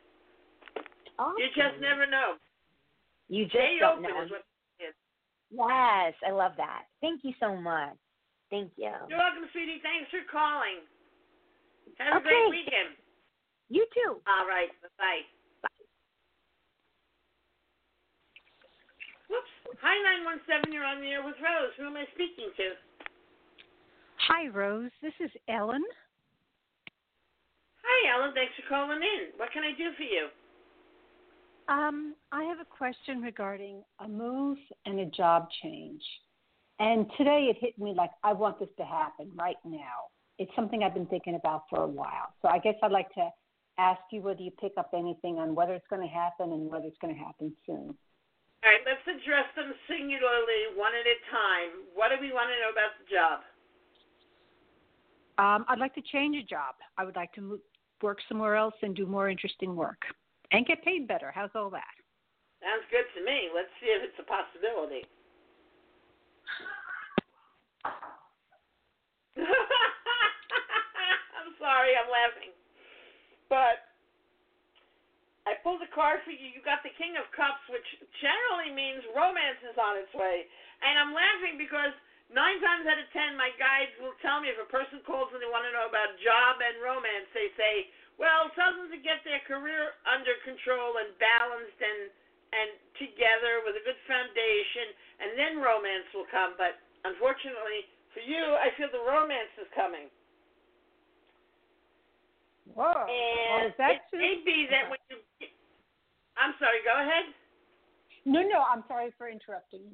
[1.39, 2.39] You just never know.
[3.29, 4.23] You just Stay don't open know.
[4.23, 4.45] is what.
[5.51, 6.87] Yes, I love that.
[7.01, 7.95] Thank you so much.
[8.51, 8.91] Thank you.
[9.09, 9.81] You're welcome, sweetie.
[9.83, 10.83] Thanks for calling.
[11.99, 12.29] Have a Okay.
[12.29, 12.97] great weekend.
[13.71, 14.23] You too.
[14.27, 14.71] All right.
[14.99, 15.23] Bye.
[15.23, 15.34] Whoops.
[19.85, 20.73] Hi, 917.
[20.73, 21.77] You're on the air with Rose.
[21.77, 22.73] Who am I speaking to?
[24.33, 24.91] Hi, Rose.
[25.03, 25.85] This is Ellen.
[27.85, 28.33] Hi, Ellen.
[28.33, 29.37] Thanks for calling in.
[29.37, 30.33] What can I do for you?
[31.69, 34.57] Um, I have a question regarding a move
[34.87, 36.01] and a job change.
[36.79, 40.09] And today it hit me like I want this to happen right now.
[40.39, 42.33] It's something I've been thinking about for a while.
[42.41, 43.29] So I guess I'd like to
[43.77, 46.87] ask you whether you pick up anything on whether it's going to happen and whether
[46.87, 47.95] it's going to happen soon.
[48.65, 51.85] All right, let's address them singularly, one at a time.
[51.93, 53.45] What do we want to know about the job?
[55.37, 56.81] Um, I'd like to change a job.
[56.97, 57.61] I would like to move,
[58.01, 60.01] work somewhere else and do more interesting work
[60.51, 61.29] and get paid better.
[61.29, 61.93] How's all that?
[62.65, 63.53] Sounds good to me.
[63.53, 65.05] Let's see if it's a possibility.
[71.37, 72.57] I'm sorry, I'm laughing.
[73.53, 73.94] But
[75.45, 76.49] I pulled a card for you.
[76.49, 77.85] You got the King of Cups, which
[78.25, 80.49] generally means romance is on its way.
[80.81, 81.93] And I'm laughing because
[82.33, 85.45] nine times out of ten, my guides will tell me if a person calls and
[85.45, 89.21] they want to know about job and romance, they say, well, tell them to get
[89.29, 92.13] their career under control and balanced and
[92.55, 92.71] and
[93.03, 96.55] together with a good foundation, and then romance will come.
[96.55, 100.07] But unfortunately for you, I feel the romance is coming.
[102.73, 102.89] Whoa.
[102.89, 105.21] And well, that it may be that when you.
[106.41, 106.81] I'm sorry.
[106.83, 107.29] Go ahead.
[108.25, 109.85] No, no, I'm sorry for interrupting.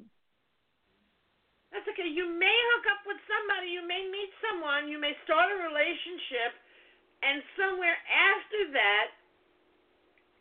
[1.75, 2.07] That's okay.
[2.07, 3.71] You may hook up with somebody.
[3.71, 4.87] You may meet someone.
[4.87, 6.55] You may start a relationship,
[7.23, 9.07] and somewhere after that,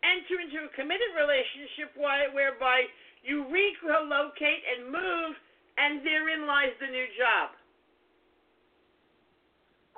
[0.03, 2.87] enter into a committed relationship whereby
[3.23, 5.33] you relocate and move,
[5.79, 7.55] and therein lies the new job.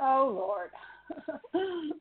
[0.00, 0.72] Oh Lord.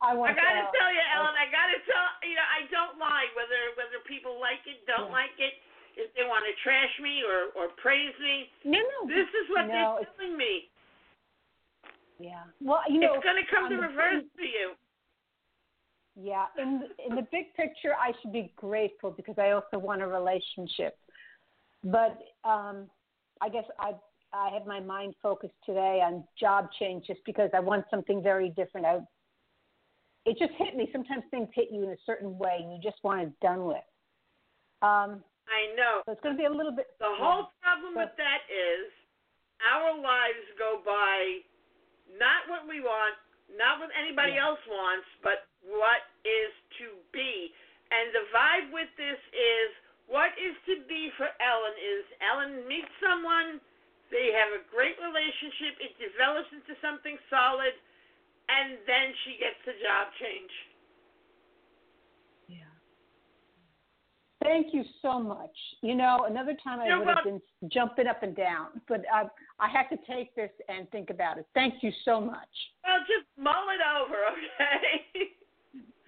[0.02, 0.32] I want.
[0.32, 1.36] I gotta to, tell you, Ellen.
[1.36, 5.20] I gotta tell you know I don't lie whether whether people like it, don't Yeah.
[5.26, 5.60] like it,
[5.98, 8.50] if they want to trash me or or praise me.
[8.64, 9.00] No, no.
[9.10, 10.70] This is what they're telling me.
[12.20, 12.46] Yeah.
[12.62, 14.68] Well, you know, it's gonna come to the reverse big- to you.
[16.16, 20.08] Yeah, in in the big picture, I should be grateful because I also want a
[20.08, 20.98] relationship.
[21.84, 22.90] But um,
[23.42, 23.94] I guess I
[24.34, 28.50] I have my mind focused today on job change just because I want something very
[28.50, 28.86] different.
[28.88, 29.00] I
[30.24, 30.88] it just hit me.
[30.94, 33.82] Sometimes things hit you in a certain way, and you just want it done with.
[34.86, 36.06] Um, I know.
[36.06, 36.94] so it's going to be a little bit.
[37.02, 38.94] The whole problem But- with that is
[39.74, 41.42] our lives go by
[42.22, 43.16] not what we want,
[43.58, 44.46] not what anybody Yeah.
[44.54, 47.54] else wants, but what is to be.
[47.90, 49.70] And the vibe with this is
[50.08, 53.60] what is to be for Ellen is Ellen meets someone,
[54.12, 57.74] they have a great relationship, it develops into something solid,
[58.52, 60.54] and then she gets a job change.
[62.52, 62.76] Yeah.
[64.44, 65.56] Thank you so much.
[65.82, 67.42] You know, another time I You're would have been
[67.72, 71.48] jumping up and down, but I I have to take this and think about it.
[71.54, 72.52] Thank you so much.
[72.84, 75.40] Well, just mull it over, okay?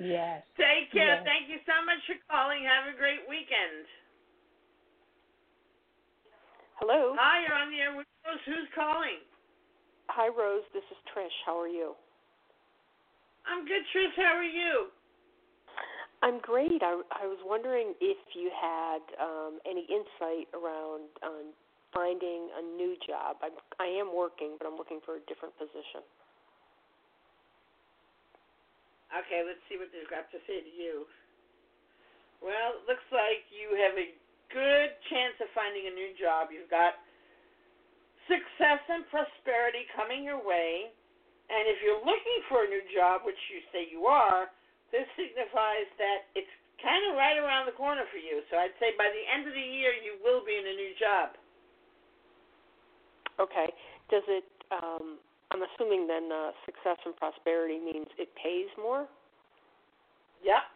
[0.01, 0.43] Yes.
[0.58, 1.22] Take care.
[1.22, 1.24] Yes.
[1.24, 2.66] Thank you so much for calling.
[2.66, 3.86] Have a great weekend.
[6.82, 7.13] Hello.
[7.19, 8.41] Hi, you're on the air with Rose.
[8.45, 9.21] Who's calling?
[10.09, 10.65] Hi, Rose.
[10.74, 11.34] This is Trish.
[11.45, 11.93] How are you?
[13.45, 14.15] I'm good, Trish.
[14.17, 14.89] How are you?
[16.24, 16.82] I'm great.
[16.82, 21.51] I, I was wondering if you had um, any insight around um,
[21.93, 23.38] finding a new job.
[23.43, 26.01] I'm, I am working, but I'm looking for a different position.
[29.13, 31.05] Okay, let's see what they've got to say to you.
[32.41, 34.07] Well, it looks like you have a
[34.54, 36.54] good chance of finding a new job.
[36.54, 36.95] You've got
[38.30, 40.93] success and prosperity coming your way.
[41.51, 44.47] And if you're looking for a new job, which you say you are,
[44.95, 46.49] this signifies that it's
[46.80, 48.45] kind of right around the corner for you.
[48.47, 50.93] So I'd say by the end of the year, you will be in a new
[50.95, 51.36] job.
[53.41, 53.74] Okay.
[54.10, 54.45] Does it?
[54.72, 55.18] Um,
[55.51, 59.06] I'm assuming then uh, success and prosperity means it pays more.
[60.41, 60.72] Yep.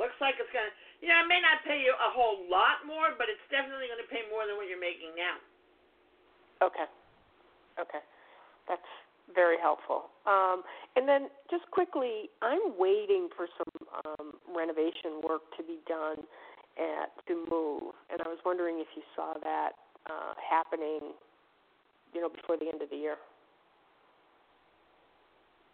[0.00, 0.74] Looks like it's going to,
[1.04, 4.00] you know, it may not pay you a whole lot more, but it's definitely going
[4.00, 5.36] to pay more than what you're making now.
[6.64, 6.88] Okay.
[7.80, 8.02] Okay.
[8.68, 8.90] That's
[9.34, 10.10] very helpful.
[10.26, 10.62] Um,
[10.96, 16.24] and then just quickly, I'm waiting for some um, renovation work to be done
[16.78, 19.72] at to move, and I was wondering if you saw that
[20.08, 21.12] uh, happening,
[22.14, 23.16] you know, before the end of the year.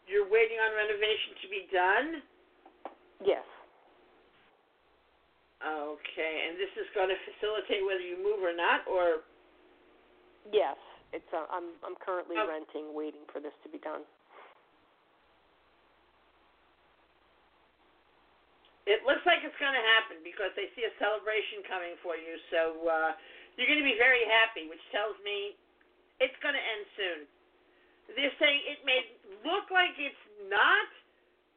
[0.08, 2.22] You're waiting on renovation to be done?
[3.24, 3.44] Yes.
[5.98, 9.26] Okay, and this is going to facilitate whether you move or not, or
[10.52, 10.76] Yes.
[11.12, 11.26] It's.
[11.32, 11.74] Uh, I'm.
[11.82, 12.46] I'm currently Oh.
[12.46, 14.04] renting, waiting for this to be done.
[18.88, 22.40] it looks like it's going to happen because they see a celebration coming for you.
[22.48, 23.12] So uh,
[23.60, 25.52] you're going to be very happy, which tells me
[26.24, 27.18] it's going to end soon.
[28.16, 29.12] They're saying it may
[29.44, 30.88] look like it's not,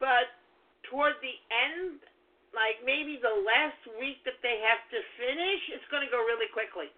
[0.03, 0.35] but
[0.91, 2.03] toward the end,
[2.51, 6.47] like maybe the last week that they have to finish, it's going to go really
[6.51, 6.91] quickly.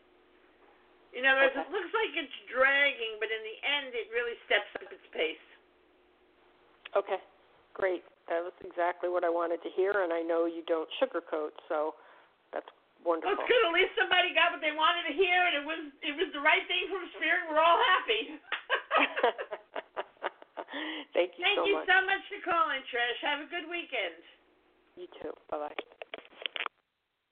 [1.14, 1.62] In other words, Okay.
[1.70, 5.46] it looks like it's dragging, but in the end, it really steps up its pace.
[6.98, 7.22] Okay.
[7.78, 8.02] Great.
[8.30, 11.94] That was exactly what I wanted to hear, and I know you don't sugarcoat, so
[12.54, 12.66] that's
[13.06, 13.36] Well, wonderful.
[13.38, 13.62] it's good.
[13.68, 16.40] At least somebody got what they wanted to hear, and it was it was the
[16.42, 17.46] right thing from spirit.
[17.52, 18.40] We're all happy.
[21.14, 21.46] Thank you so much.
[21.46, 21.86] Thank so you much.
[21.90, 23.20] so much for calling, Trish.
[23.22, 24.18] Have a good weekend.
[24.96, 25.32] You too.
[25.50, 25.80] Bye bye.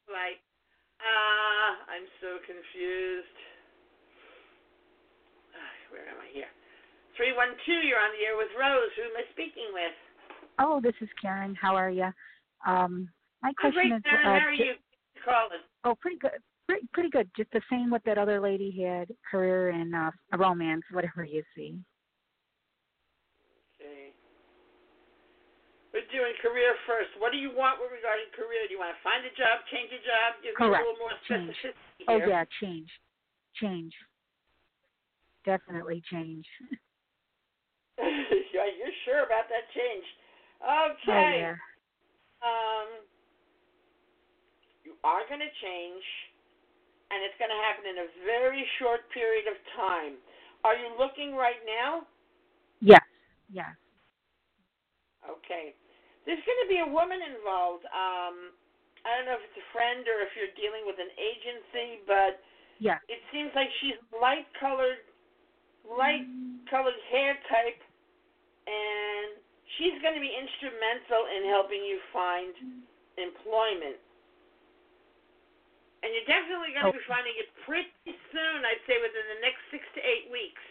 [0.07, 0.37] Bye.
[1.01, 3.37] Ah, I'm so confused.
[5.55, 6.49] Ah, Where am I here?
[7.17, 7.85] Three one two.
[7.85, 8.91] You're on the air with Rose.
[8.97, 9.95] Who am I speaking with?
[10.59, 11.55] Oh, this is Karen.
[11.59, 12.09] How are you?
[12.65, 13.09] Um,
[13.41, 14.27] my Oh, great, question is, Karen.
[14.27, 14.73] uh, How are you?
[15.25, 15.61] Calling.
[15.83, 16.31] oh, pretty good,
[16.67, 17.29] pretty pretty good.
[17.37, 21.43] Just the same what that other lady had, career and uh, a romance, whatever you
[21.55, 21.77] see.
[23.79, 24.13] Okay.
[25.91, 27.11] We're doing career first.
[27.19, 28.63] What do you want with regarding career?
[28.67, 30.39] Do you want to find a job, change a job?
[30.39, 31.51] Give me a little more Change.
[31.51, 32.31] specificity Oh here.
[32.31, 32.87] yeah, change,
[33.59, 33.91] change,
[35.43, 36.47] definitely change.
[37.99, 40.07] yeah, you're sure about that change.
[40.63, 41.11] Okay.
[41.11, 41.39] Oh Okay.
[41.43, 41.59] yeah.
[42.41, 42.89] Um,
[44.87, 46.05] you are going to change,
[47.11, 50.17] and it's going to happen in a very short period of time.
[50.63, 52.07] Are you looking right now?
[52.79, 53.05] Yes,
[53.51, 53.69] yes.
[55.29, 55.75] Okay.
[56.25, 57.85] There's going to be a woman involved.
[57.89, 58.53] Um,
[59.01, 62.37] I don't know if it's a friend or if you're dealing with an agency, but
[62.77, 63.01] yeah.
[63.09, 65.01] it seems like she's light colored,
[65.89, 66.25] light
[66.69, 67.81] colored hair type,
[68.69, 69.41] and
[69.77, 72.53] she's going to be instrumental in helping you find
[73.17, 73.97] employment.
[76.01, 78.57] And you're definitely going to be finding it pretty soon.
[78.65, 80.65] I'd say within the next six to eight weeks.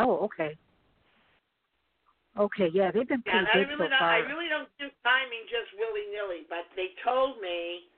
[0.00, 0.56] Oh, okay.
[2.32, 4.16] Okay, yeah, they've been pretty yeah, good I really so don't, far.
[4.16, 7.92] I really don't do timing just willy nilly, but they told me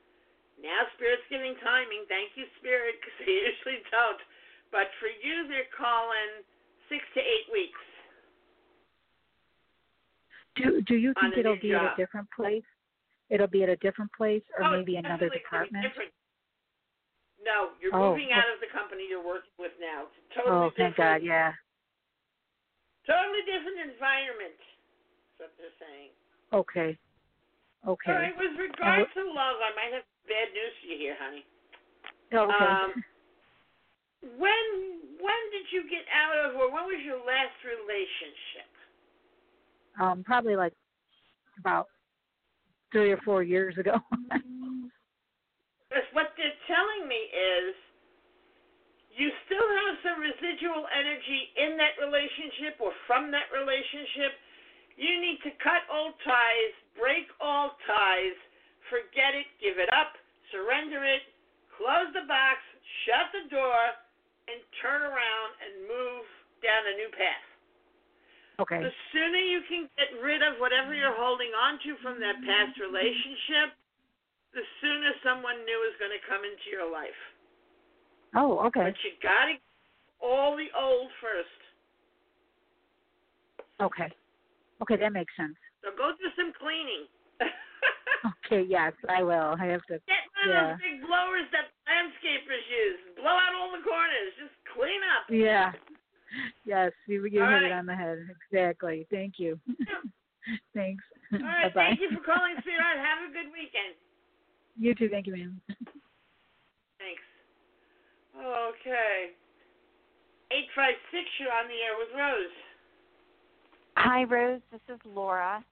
[0.59, 2.03] now Spirit's giving timing.
[2.11, 4.19] Thank you, Spirit, because they usually don't.
[4.75, 6.43] But for you, they're calling
[6.91, 7.83] six to eight weeks.
[10.59, 12.67] Do Do you think it'll be at a different place?
[13.31, 16.11] It'll be at a different place, or oh, maybe another definitely gonna be department.
[17.45, 18.39] No, you're Oh, moving oh.
[18.41, 20.11] out of the company you're working with now.
[20.11, 21.53] It's totally Oh, thank God, yeah.
[23.07, 24.59] Totally different environment.
[25.39, 26.11] That's what they're saying.
[26.53, 26.91] Okay.
[27.85, 28.13] Okay.
[28.13, 31.45] All right, with regard to love, I might have bad news for you here, honey.
[32.33, 32.65] Okay.
[32.65, 32.91] Um,
[34.41, 34.65] when
[35.21, 38.73] when did you get out of, or when was your last relationship?
[40.01, 40.73] um, probably like
[41.59, 41.89] about
[42.93, 43.97] three or four years ago.
[46.13, 47.75] What they're telling me is
[49.15, 54.35] you still have some residual energy in that relationship or from that relationship.
[54.99, 58.37] You need to cut all ties, break all ties,
[58.91, 60.19] forget it, give it up,
[60.51, 61.23] surrender it,
[61.79, 62.59] close the box,
[63.07, 63.83] shut the door,
[64.51, 66.27] and turn around and move
[66.61, 67.47] down a new path.
[68.67, 68.81] okay.
[68.83, 72.77] The sooner you can get rid of whatever you're holding on to from that past
[72.83, 73.79] relationship,
[74.55, 77.19] the sooner someone new is going to come into your life.
[78.35, 78.91] Oh, okay.
[78.91, 79.55] But you got to
[80.21, 81.61] all the old first.
[83.81, 84.11] Okay.
[84.83, 85.55] Okay, that makes sense.
[85.83, 87.07] So go do some cleaning.
[88.47, 89.57] Okay, yes, I will.
[89.61, 90.01] I have to.
[90.09, 90.73] Get one Yeah.
[90.73, 93.01] of those big blowers that landscapers use.
[93.17, 94.33] Blow out all the corners.
[94.41, 95.29] Just clean up.
[95.29, 95.73] Yeah.
[96.65, 98.19] Yes, you, you All hit it on the head.
[98.51, 99.07] Exactly.
[99.11, 99.61] Thank you.
[100.75, 101.05] Thanks.
[101.33, 101.73] All right.
[101.75, 101.97] Bye-bye.
[101.97, 102.97] Thank you for calling, sweetheart.
[102.97, 103.95] Have a good weekend.
[104.79, 105.09] You too.
[105.09, 105.61] Thank you, ma'am.
[106.99, 107.23] Thanks.
[108.85, 109.33] Okay.
[110.53, 112.57] 856, you're on the air with Rose.
[113.97, 114.61] Hi, Rose.
[114.71, 115.65] This is Laura.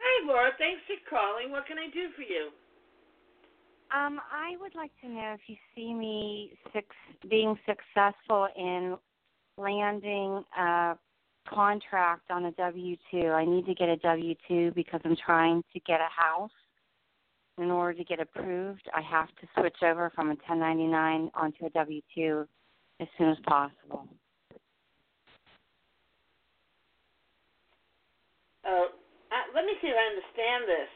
[0.00, 0.50] Hi, Laura.
[0.56, 1.52] Thanks for calling.
[1.52, 2.48] What can I do for you?
[3.94, 6.86] Um, I would like to know if you see me six,
[7.28, 8.96] being successful in
[9.58, 10.96] landing a
[11.46, 13.28] contract on a W two.
[13.28, 16.50] I need to get a W two because I'm trying to get a house.
[17.56, 21.70] In order to get approved, I have to switch over from a 1099 onto a
[21.70, 22.48] W two
[23.00, 24.08] as soon as possible.
[28.64, 30.90] Uh, uh, let me see if I understand this.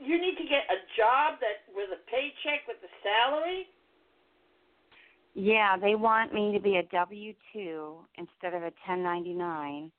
[0.00, 3.68] You need to get a job that with a paycheck with a salary.
[5.34, 9.92] Yeah, they want me to be a W two instead of a ten ninety nine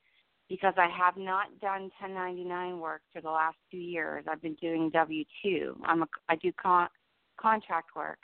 [0.48, 4.24] because I have not done ten ninety nine work for the last two years.
[4.28, 5.76] I've been doing W two.
[5.84, 6.88] I'm a I do con-
[7.40, 8.18] contract work,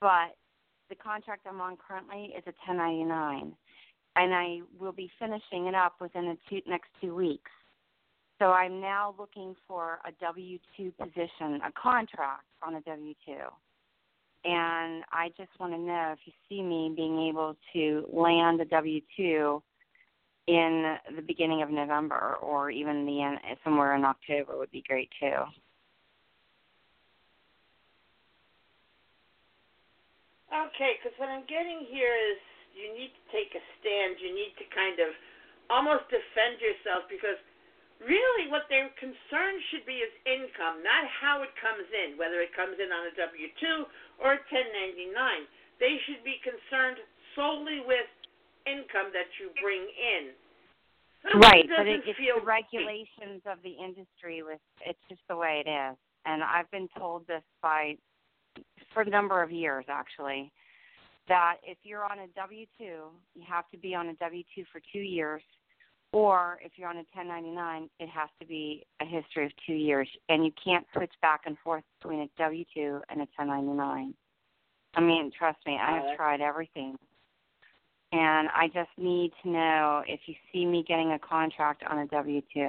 [0.00, 0.36] but
[0.90, 3.52] the contract I'm on currently is a ten ninety nine,
[4.16, 7.50] and I will be finishing it up within the two, next two weeks.
[8.38, 13.46] So I'm now looking for a W two position, a contract on a W two
[14.44, 18.64] and I just want to know if you see me being able to land a
[18.64, 19.62] W two
[20.46, 25.08] in the beginning of November or even the end, somewhere in October would be great
[25.20, 25.38] too.
[30.52, 32.36] Okay, because what I'm getting here is
[32.76, 34.20] you need to take a stand.
[34.20, 35.16] You need to kind of
[35.72, 37.40] almost defend yourself because
[38.04, 42.52] really what their concern should be is income, not how it comes in, whether it
[42.52, 45.08] comes in on a W 2 or a 1099.
[45.80, 47.00] They should be concerned
[47.32, 48.04] solely with
[48.66, 50.32] income that you bring in.
[51.40, 55.62] Right, but it, it's feel the regulations of the industry with it's just the way
[55.64, 55.96] it is.
[56.26, 57.96] And I've been told this by
[58.92, 60.52] for a number of years actually
[61.28, 64.64] that if you're on a W two, you have to be on a W two
[64.72, 65.42] for two years,
[66.12, 70.08] or if you're on a 1099, it has to be a history of two years,
[70.28, 74.14] and you can't switch back and forth between a W two and a 1099.
[74.94, 76.98] I mean, trust me, I oh, have tried everything
[78.12, 82.06] and I just need to know if you see me getting a contract on a
[82.08, 82.68] W two.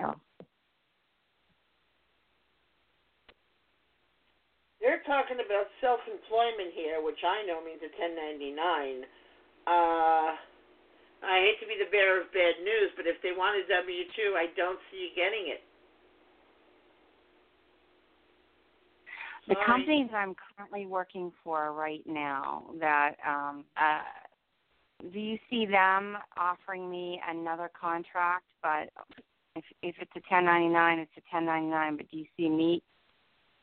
[4.79, 9.03] They're talking about self employment here, which I know means a ten ninety nine.
[9.67, 10.35] Uh
[11.23, 14.03] I hate to be the bearer of bad news, but if they want a W
[14.15, 15.63] two, I don't see you getting it.
[19.47, 24.03] The companies I'm currently working for right now that um uh
[25.11, 28.89] do you see them offering me another contract but
[29.55, 32.81] if if it's a 1099 it's a 1099 but do you see me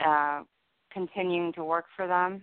[0.04, 0.42] uh
[0.92, 2.42] continuing to work for them?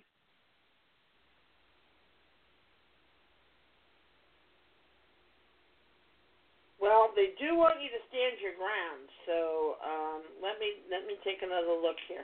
[6.80, 11.18] Well, they do want you to stand your ground, so um, let me let me
[11.26, 12.24] take another look here.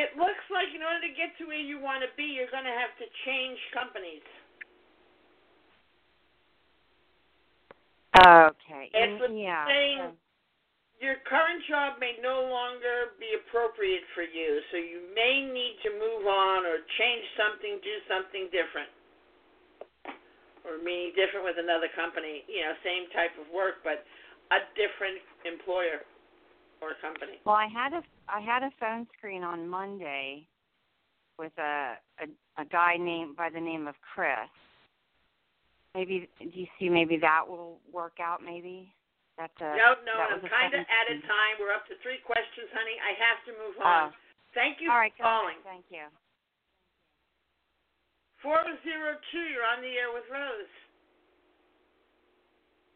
[0.00, 2.64] It looks like in order to get to where you want to be, you're going
[2.64, 4.24] to have to change companies.
[8.16, 8.88] Okay.
[8.96, 9.68] It's yeah.
[9.68, 10.16] saying so-
[11.04, 15.92] your current job may no longer be appropriate for you, so you may need to
[15.96, 18.92] move on or change something, do something different.
[20.64, 24.04] Or meaning different with another company, you know, same type of work, but
[24.52, 26.04] a different employer
[26.80, 27.38] or company.
[27.44, 30.46] Well, I had a I had a phone screen on Monday
[31.38, 32.26] with a a,
[32.60, 34.50] a guy named by the name of Chris.
[35.94, 38.40] Maybe do you see maybe that will work out?
[38.44, 38.92] Maybe
[39.36, 41.54] that's uh, a no, no, I'm kind of out of time.
[41.60, 42.96] We're up to three questions, honey.
[43.00, 43.88] I have to move oh.
[43.88, 44.08] on.
[44.12, 44.28] Oh.
[44.52, 45.62] Thank you All right, for calling.
[45.62, 46.10] Thank you.
[48.42, 48.82] 402,
[49.52, 50.74] you're on the air with Rose.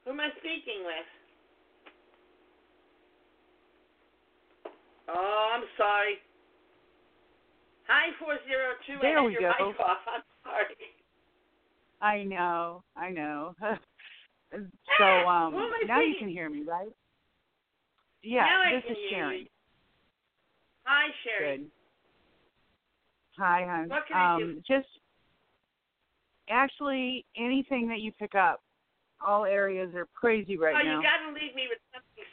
[0.05, 1.09] Who am I speaking with?
[5.09, 6.15] Oh, I'm sorry.
[7.89, 8.99] Hi, 402.
[9.03, 9.51] There we go.
[9.61, 10.77] I'm sorry.
[12.01, 13.55] I know, I know.
[14.99, 15.55] so um
[15.87, 16.93] now you can hear me, right?
[18.23, 19.47] Yeah, Now this is Sharon.
[20.85, 21.59] Hi, Sherry.
[21.59, 21.71] Good.
[23.39, 23.89] Hi, hon.
[23.89, 24.45] What can I do?
[24.45, 24.87] um, just
[26.49, 28.61] actually anything that you pick up.
[29.27, 30.97] All areas are crazy right oh, now.
[30.97, 31.81] Oh, you got to leave me with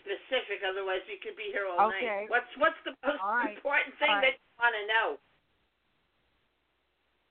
[0.02, 2.26] specific, otherwise we could be here all Okay.
[2.26, 2.30] night.
[2.30, 3.56] What's What's the most right.
[3.56, 4.26] important thing right.
[4.26, 5.08] that you want to know?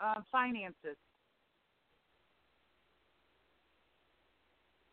[0.01, 0.97] Uh, finances.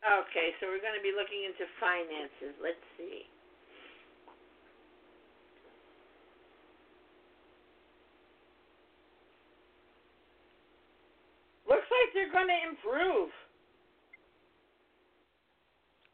[0.04, 2.54] Okay, so we're going to be looking into finances.
[2.62, 3.26] Let's see.
[11.66, 13.28] Looks like they're going to improve.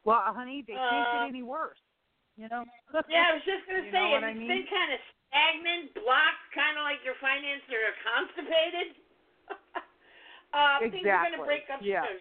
[0.05, 1.81] Well, honey, they can't Uh, get any worse.
[2.37, 2.65] You know.
[3.09, 4.49] Yeah, I was just going to You say, if what I mean?
[4.49, 8.89] been kind of stagnant, blocked, kind of like your finances are constipated,
[10.57, 11.49] uh, things are going to Exactly.
[11.49, 12.05] break up Yeah.
[12.05, 12.21] soon.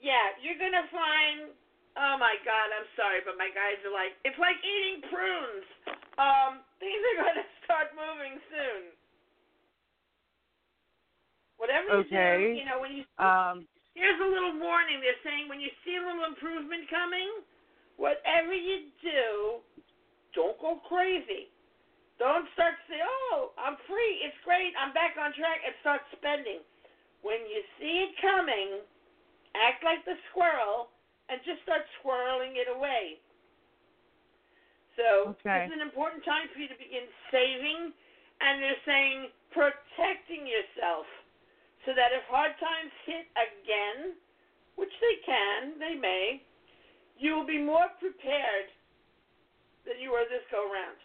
[0.00, 1.54] Yeah, you're going to find.
[1.92, 5.68] Oh my God, I'm sorry, but my guys are like, it's like eating prunes.
[6.16, 8.96] Um, things are going to start moving soon.
[11.60, 15.00] Whatever you do, you know, when you Um, Here's a little warning.
[15.04, 17.44] They're saying when you see a little improvement coming,
[18.00, 19.60] whatever you do,
[20.32, 21.52] don't go crazy.
[22.16, 24.22] Don't start to say, oh, I'm free.
[24.24, 24.72] It's great.
[24.80, 26.64] I'm back on track and start spending.
[27.20, 28.80] When you see it coming,
[29.54, 30.88] act like the squirrel
[31.28, 33.20] and just start squirreling it away.
[34.96, 35.68] So Okay.
[35.68, 37.92] this is an important time for you to begin saving,
[38.40, 39.18] and they're saying
[39.52, 41.08] protecting yourself
[41.84, 44.14] so that if hard times hit again,
[44.78, 46.42] which they can, they may,
[47.18, 48.70] you will be more prepared
[49.86, 50.98] than you were this go round.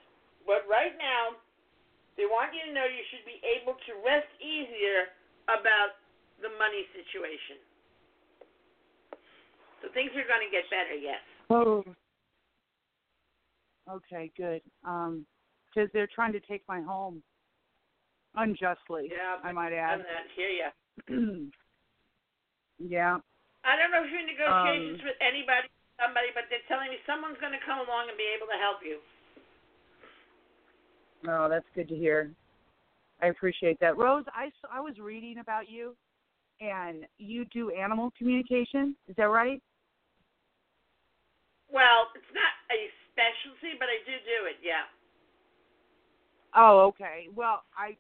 [0.46, 1.38] But right now,
[2.16, 5.14] they want you to know you should be able to rest easier
[5.50, 5.98] about
[6.42, 7.58] the money situation.
[9.82, 11.22] So things are going to get better, yes.
[11.50, 11.86] oh.
[13.88, 14.62] Okay, good.
[14.84, 15.26] Um,
[15.70, 17.22] because they're trying to take my home
[18.38, 19.10] unjustly.
[19.12, 20.06] Yeah, I might I'm add.
[20.06, 20.70] not hear ya.
[22.80, 23.18] yeah.
[23.66, 25.68] I don't know if you're in negotiations Um, with anybody,
[26.00, 28.80] somebody, but they're telling me someone's going to come along and be able to help
[28.86, 29.02] you.
[31.28, 32.32] Oh, that's good to hear.
[33.22, 33.98] I appreciate that.
[33.98, 35.98] Rose, I I was reading about you,
[36.62, 38.96] and you do animal communication.
[39.10, 39.62] Is that right?
[41.68, 42.80] Well, it's not a
[43.12, 44.62] specialty, but I do do it.
[44.64, 44.86] Yeah.
[46.56, 47.28] Oh, okay.
[47.36, 47.98] Well, I,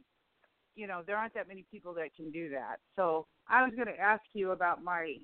[0.78, 2.78] you know, there aren't that many people that can do that.
[2.95, 5.15] So I was going to ask you about my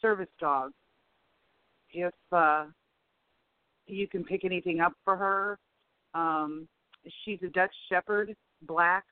[0.00, 0.70] service dog.
[1.92, 2.66] If uh,
[3.86, 5.58] you can pick anything up for her.
[6.14, 6.68] Um,
[7.24, 9.04] she's a Dutch Shepherd, black,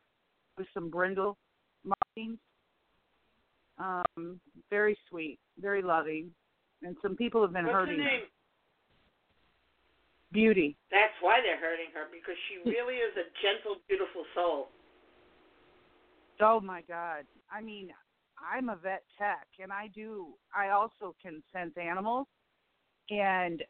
[0.57, 1.37] with some brindle
[1.85, 2.39] markings.
[3.79, 4.41] Um,
[4.71, 6.31] very sweet, very loving,
[6.83, 8.23] and some people have been What's her hurting name?
[10.33, 10.77] Beauty.
[10.91, 14.69] That's why they're hurting her because she really is a gentle, beautiful soul.
[16.41, 17.25] Oh my God!
[17.51, 17.91] I mean,
[18.39, 20.29] I'm a vet tech, and I do.
[20.55, 22.27] I also can sense animals,
[23.11, 23.63] and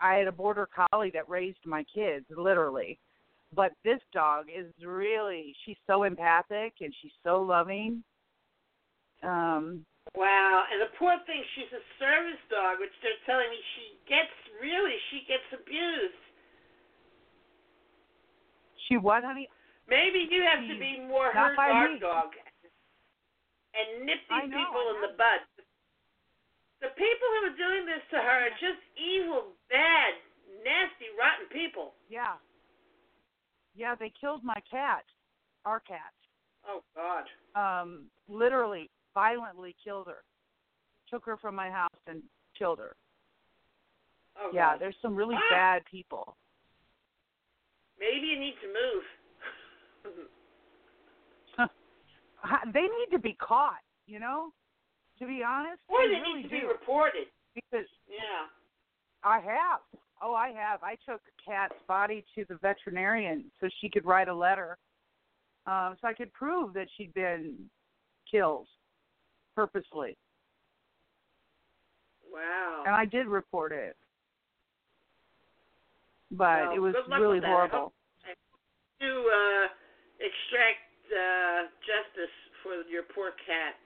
[0.00, 2.98] I had a border collie that raised my kids, literally.
[3.54, 5.54] But this dog is really.
[5.64, 8.02] She's so empathic and she's so loving.
[9.22, 13.86] Um, Wow, and the poor thing, she's a service dog, which they're telling me she
[14.04, 16.22] gets really, she gets abused.
[18.86, 19.48] she what, honey?
[19.88, 22.30] Maybe you have to be more her Not guard dog
[23.74, 25.42] and nip these know, people in the bud.
[26.80, 30.14] The people who are doing this to her are just evil, bad,
[30.62, 31.94] nasty, rotten people.
[32.08, 32.36] Yeah.
[33.74, 35.04] Yeah, they killed my cat,
[35.64, 36.12] our cat.
[36.66, 37.24] Oh God.
[37.58, 40.22] Um, literally, violently killed her.
[41.10, 42.22] Took her from my house and
[42.56, 42.96] killed her.
[44.40, 44.80] Oh Yeah, God.
[44.80, 45.50] there's some really Ah!
[45.50, 46.36] bad people.
[47.98, 49.04] Maybe you need to move.
[51.56, 54.52] Ha- They need to be caught, you know?
[55.18, 57.28] To be honest, or they they really need to be reported.
[57.54, 58.48] Because Yeah.
[59.22, 59.80] I have.
[60.20, 60.82] Oh, I have.
[60.82, 64.76] I took Kat's body to the veterinarian so she could write a letter,
[65.66, 67.70] um, so I could prove that she'd been
[68.30, 68.66] killed
[69.54, 70.16] purposely.
[72.30, 72.82] Wow.
[72.86, 73.96] And I did report it,
[76.32, 77.44] but Well, it was really with.
[77.44, 77.92] I hope- horrible.
[79.00, 79.68] to uh,
[80.24, 83.76] extract uh, justice for your poor cat,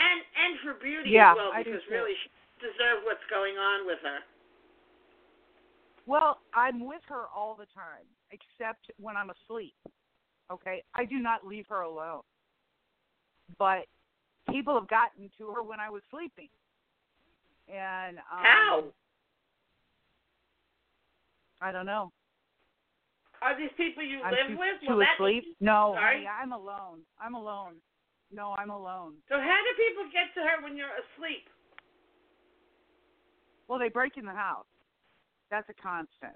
[0.00, 2.28] and and for Beauty Yeah, as well, because really she
[2.64, 4.20] deserves what's going on with her.
[6.08, 9.74] Well, I'm with her all the time, except when I'm asleep.
[10.50, 12.22] Okay, I do not leave her alone.
[13.58, 13.86] But
[14.48, 16.48] people have gotten to her when I was sleeping,
[17.68, 18.84] and um, How
[21.60, 22.12] I don't know.
[23.42, 24.76] Are these people you I'm live too, with?
[24.80, 25.44] too well, asleep.
[25.60, 26.26] No, Sorry?
[26.26, 27.04] I'm alone.
[27.20, 27.80] I'm alone.
[28.32, 29.14] No, I'm alone.
[29.28, 31.46] So how do people get to her when you're asleep?
[33.68, 34.66] Well, they break in the house.
[35.50, 36.34] That's a constant.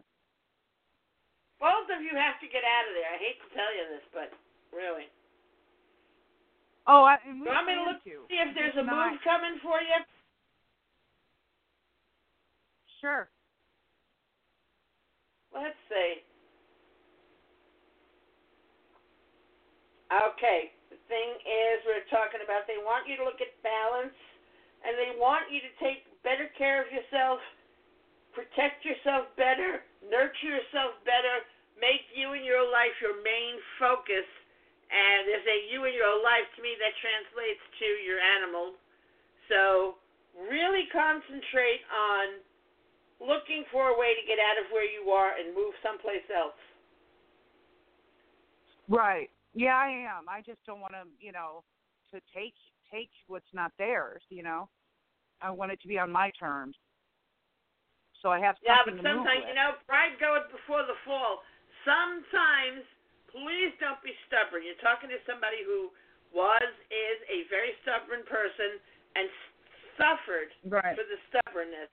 [1.59, 3.11] Both of you have to get out of there.
[3.11, 4.31] I hate to tell you this, but
[4.73, 5.11] really.
[6.87, 8.25] Oh, I, and we want me to look to.
[8.31, 9.99] see if there's a move coming for you?
[13.03, 13.29] Sure.
[15.53, 16.23] Let's see.
[20.11, 24.17] Okay, the thing is, we're talking about they want you to look at balance,
[24.83, 27.39] and they want you to take better care of yourself,
[28.35, 31.47] protect yourself better, nurture yourself better,
[31.79, 34.27] make you and your life your main focus.
[34.91, 38.75] And there's a you and your life to me that translates to your animal.
[39.47, 39.95] So
[40.51, 42.27] really concentrate on
[43.23, 46.59] looking for a way to get out of where you are and move someplace else.
[48.91, 49.31] Right.
[49.55, 50.29] Yeah, I am.
[50.29, 51.65] I just don't want to, you know,
[52.15, 52.55] to take
[52.91, 54.23] take what's not theirs.
[54.31, 54.69] You know,
[55.43, 56.77] I want it to be on my terms.
[58.23, 61.41] So I have Yeah, but sometimes, you know, pride goes before the fall.
[61.89, 62.85] Sometimes,
[63.33, 64.61] please don't be stubborn.
[64.61, 65.89] You're talking to somebody who
[66.37, 68.77] was, is a very stubborn person
[69.17, 69.25] and
[69.97, 70.93] suffered right.
[70.93, 71.89] for the stubbornness.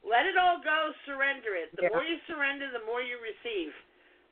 [0.00, 1.76] Let it all go, surrender it.
[1.76, 1.92] The Yeah.
[1.92, 3.76] more you surrender, the more you receive.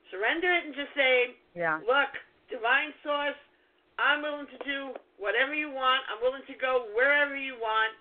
[0.09, 1.77] Surrender it and just say, Yeah.
[1.85, 2.09] look,
[2.49, 3.37] divine source,
[3.97, 6.01] I'm willing to do whatever you want.
[6.09, 7.93] I'm willing to go wherever you want.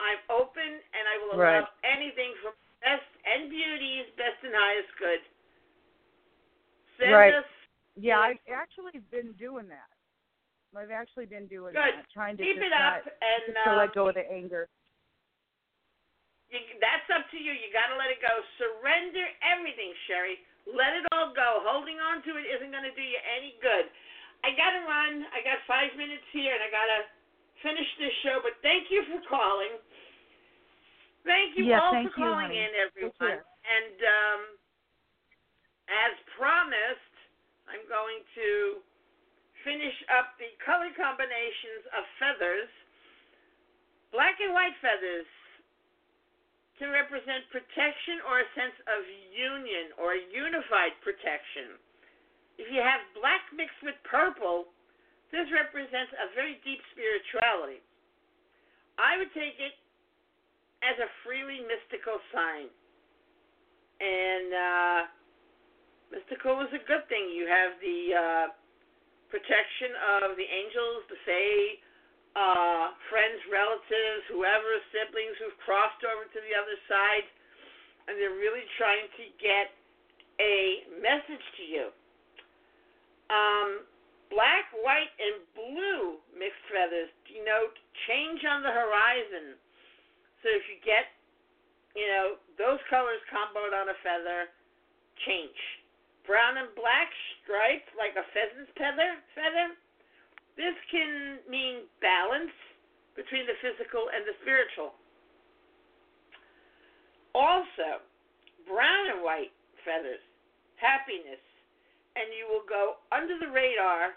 [0.00, 1.68] I'm open and I will allow Right.
[1.84, 5.20] anything from best and beauty's best and highest good.
[6.98, 7.34] Send Right.
[7.34, 7.44] us
[7.94, 9.90] Yeah, I've actually been doing that.
[10.74, 11.94] I've actually been doing Good.
[11.94, 14.24] that, trying to keep it up not and just to um, let go of the
[14.32, 14.70] anger.
[16.48, 17.52] you, that's up to you.
[17.52, 18.32] You got to let it go.
[18.56, 20.40] Surrender everything, Sherry.
[20.70, 21.62] Let it all go.
[21.66, 23.90] Holding on to it isn't going to do you any good.
[24.46, 25.26] I got to run.
[25.34, 27.00] I got five minutes here, and I got to
[27.62, 28.42] finish this show.
[28.42, 29.78] But thank you for calling.
[31.22, 32.66] Thank you Yeah, all thank for you, calling honey.
[32.66, 33.38] in, everyone.
[33.42, 34.40] And um,
[35.86, 37.14] as promised,
[37.70, 38.82] I'm going to
[39.62, 42.70] finish up the color combinations of feathers.
[44.10, 45.30] Black and white feathers
[46.82, 51.78] can represent protection or a sense of union or unified protection.
[52.58, 54.66] If you have black mixed with purple,
[55.30, 57.78] this represents a very deep spirituality.
[58.98, 59.78] I would take it
[60.82, 62.66] as a freely mystical sign.
[64.02, 65.00] And uh,
[66.10, 67.30] mystical is a good thing.
[67.30, 68.46] You have the uh,
[69.30, 69.94] protection
[70.26, 71.78] of the angels, the fae,
[72.34, 77.26] uh, friends, relatives, whoever, siblings who've crossed over to the other side,
[78.08, 79.72] and they're really trying to get
[80.40, 81.86] a message to you.
[83.30, 83.86] Um,
[84.32, 87.76] Black, white, and blue mixed feathers denote
[88.08, 89.60] change on the horizon.
[90.40, 91.12] So if you get,
[91.92, 94.48] you know, those colors comboed on a feather,
[95.28, 95.60] change.
[96.24, 97.12] Brown and black
[97.44, 99.76] striped like a pheasant's feather, feather.
[100.56, 102.52] This can mean balance
[103.16, 104.92] between the physical and the spiritual.
[107.34, 108.04] Also,
[108.68, 109.52] brown and white
[109.84, 110.20] feathers,
[110.76, 111.40] happiness,
[112.16, 114.12] and you will go under the radar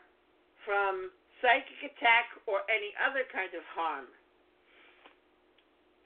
[0.67, 4.11] from psychic attack or any other kind of harm.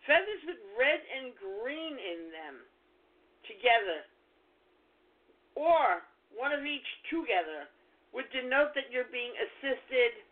[0.05, 2.55] Feathers with red and green in them
[3.45, 4.05] together,
[5.57, 6.05] or
[6.37, 7.65] one of each together,
[8.13, 10.25] would denote that you're being assisted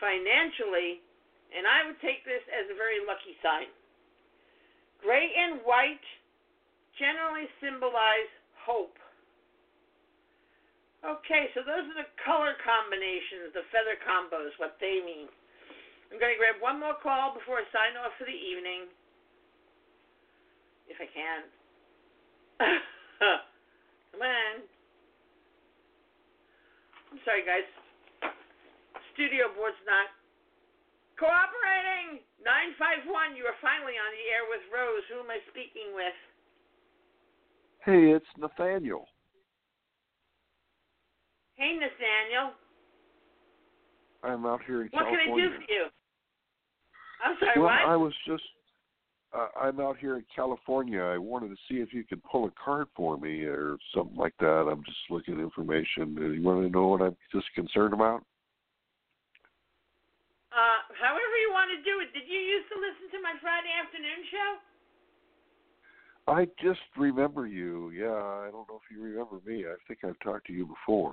[0.00, 1.04] financially,
[1.52, 3.68] and I would take this as a very lucky sign.
[5.04, 6.02] Gray and white
[6.96, 8.30] generally symbolize
[8.64, 8.96] hope.
[11.04, 15.28] Okay, so those are the color combinations, the feather combos, what they mean.
[16.08, 18.88] I'm going to grab one more call before I sign off for the evening,
[20.88, 21.40] if I can.
[24.14, 24.73] Come on.
[27.14, 27.62] I'm sorry, guys.
[29.14, 30.10] Studio board's not
[31.14, 32.26] cooperating.
[32.42, 35.06] 951, you are finally on the air with Rose.
[35.14, 36.18] Who am I speaking with?
[37.86, 39.06] Hey, it's Nathaniel.
[41.54, 42.58] Hey, Nathaniel.
[44.26, 45.30] I'm out here in what California.
[45.30, 45.84] What can I do for you?
[47.22, 47.86] I'm sorry, well, what?
[47.86, 48.42] I was just.
[49.34, 51.02] Uh, I'm out here in California.
[51.02, 54.34] I wanted to see if you could pull a card for me or something like
[54.38, 54.70] that.
[54.70, 56.14] I'm just looking at information.
[56.14, 58.22] Do you want to know what I'm just concerned about?
[60.54, 62.14] Uh, however you want to do it.
[62.14, 64.50] Did you used to listen to my Friday afternoon show?
[66.30, 67.90] I just remember you.
[67.90, 69.66] Yeah, I don't know if you remember me.
[69.66, 71.12] I think I've talked to you before.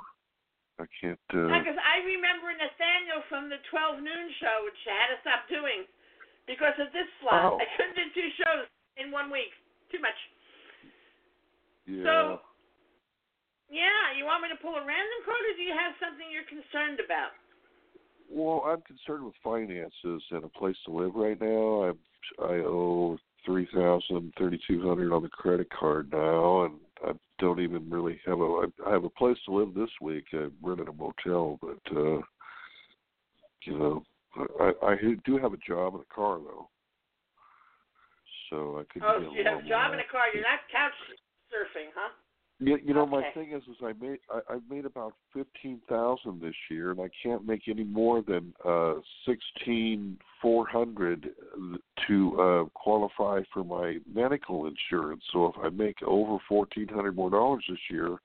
[0.78, 1.19] I can't.
[1.34, 1.49] Uh...
[1.49, 5.89] Because I remember Nathaniel from the 12 noon show, which I had to stop doing
[6.47, 7.55] because of this slot.
[7.55, 7.59] Oh.
[7.59, 8.67] I couldn't do two shows
[8.97, 9.53] in one week.
[9.91, 10.17] Too much.
[11.86, 12.03] Yeah.
[12.03, 12.13] So,
[13.72, 16.47] yeah, you want me to pull a random card, or do you have something you're
[16.47, 17.34] concerned about?
[18.30, 21.91] Well, I'm concerned with finances and a place to live right now.
[21.91, 21.99] I'm
[22.39, 27.59] I owe three thousand, thirty two hundred on the credit card now, and I don't
[27.59, 28.68] even really have a.
[28.88, 30.26] I have a place to live this week.
[30.34, 32.22] I rented a motel, but uh
[33.64, 34.03] you know,
[34.59, 34.95] I I
[35.26, 36.70] do have a job and a car though,
[38.49, 39.03] so I could.
[39.03, 40.32] Oh, so you have a job and a car.
[40.34, 40.93] You're not couch
[41.51, 42.14] surfing, huh?
[42.64, 43.12] Yeah, you know, Okay.
[43.12, 47.01] my thing is, is I made I, I made about fifteen thousand this year, and
[47.01, 48.95] I can't make any more than uh
[49.26, 51.32] sixteen four hundred
[52.07, 55.24] to uh qualify for my medical insurance.
[55.34, 58.18] So if I make over fourteen hundred more dollars this year,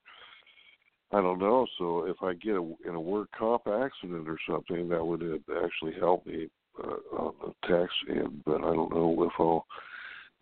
[1.12, 1.66] I don't know.
[1.78, 5.64] So if I get a, in a work comp accident or something, that would uh,
[5.64, 6.50] actually help me
[6.84, 8.42] uh, on the tax end.
[8.44, 9.66] But I don't know if I'll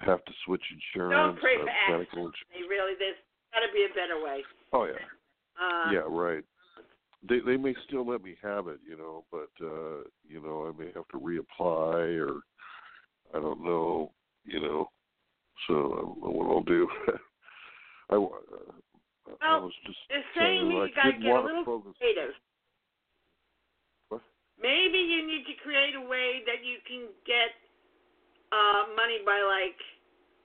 [0.00, 1.14] have to switch insurance.
[1.14, 2.38] Don't pray uh, for accidents.
[2.68, 3.14] Really, there's
[3.54, 4.42] got to be a better way.
[4.72, 5.06] Oh yeah.
[5.54, 6.44] Uh, yeah, right.
[7.28, 10.78] They they may still let me have it, you know, but uh, you know, I
[10.78, 12.40] may have to reapply or
[13.32, 14.12] I don't know,
[14.44, 14.88] you know.
[15.68, 16.88] So I don't know what I'll do.
[18.10, 21.64] I, uh, I was just saying saying here I you got to get a little
[21.64, 21.94] program.
[21.96, 22.34] creative.
[24.08, 24.20] What?
[24.60, 27.56] Maybe you need to create a way that you can get
[28.52, 29.78] uh, money by like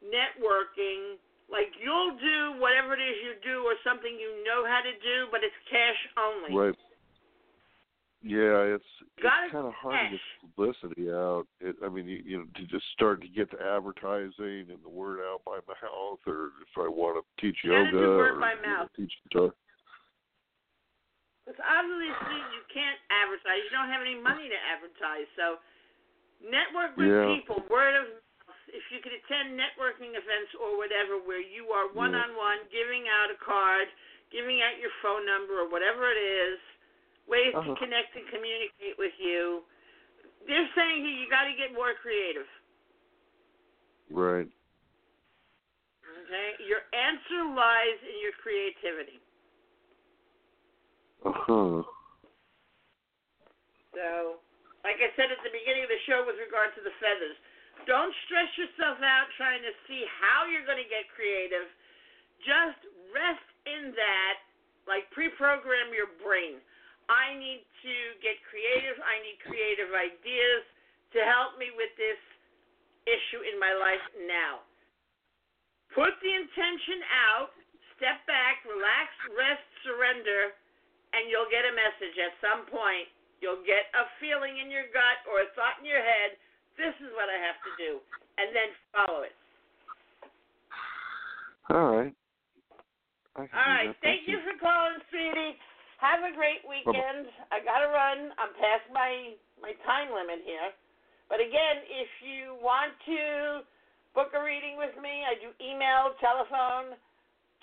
[0.05, 1.19] networking.
[1.49, 5.27] Like you'll do whatever it is you do or something you know how to do,
[5.33, 6.53] but it's cash only.
[6.53, 6.77] Right.
[8.21, 8.91] Yeah, it's
[9.23, 11.47] Got it's kind of hard to get publicity out.
[11.63, 14.91] It, I mean, you, you know, to just start to get the advertising and the
[14.91, 18.67] word out by mouth, or if I want to teach You yoga or by you
[18.67, 19.55] know, teach guitar.
[21.47, 23.63] Because obviously you can't advertise.
[23.65, 25.25] You don't have any money to advertise.
[25.39, 25.63] So
[26.43, 27.39] network with Yeah.
[27.39, 28.28] people, word of mouth.
[28.69, 33.09] If you could attend networking events or whatever where you are one on one giving
[33.09, 33.89] out a card,
[34.31, 36.59] giving out your phone number or whatever it is,
[37.25, 37.75] ways to Uh-huh.
[37.81, 39.63] connect and communicate with you.
[40.47, 42.47] They're saying here you got to get more creative.
[44.09, 44.49] Right.
[46.05, 46.49] Okay?
[46.65, 49.19] Your answer lies in your creativity.
[51.25, 51.83] Uh huh.
[53.93, 54.39] So,
[54.85, 57.35] like I said at the beginning of the show with regard to the feathers,
[57.85, 61.67] don't stress yourself out trying to see how you're going to get creative.
[62.43, 62.79] Just
[63.11, 64.35] rest in that,
[64.87, 66.59] like pre program your brain.
[67.09, 68.97] I need to get creative.
[69.01, 70.63] I need creative ideas
[71.17, 72.21] to help me with this
[73.09, 74.61] issue in my life now.
[75.97, 77.49] Put the intention out,
[77.97, 80.53] step back, relax, rest, surrender,
[81.17, 83.09] and you'll get a message at some point.
[83.41, 86.37] You'll get a feeling in your gut or a thought in your head.
[86.79, 87.99] This is what I have to do,
[88.39, 89.35] and then follow it.
[91.69, 92.15] All right.
[93.35, 93.91] All right.
[94.01, 94.39] Thank, you.
[94.39, 95.59] you for calling, sweetie.
[95.99, 97.27] Have a great weekend.
[97.27, 97.59] Bye-bye.
[97.59, 98.31] I gotta run.
[98.39, 100.71] I'm past my my time limit here.
[101.27, 103.67] But again, if you want to
[104.15, 106.97] book a reading with me, I do email, telephone,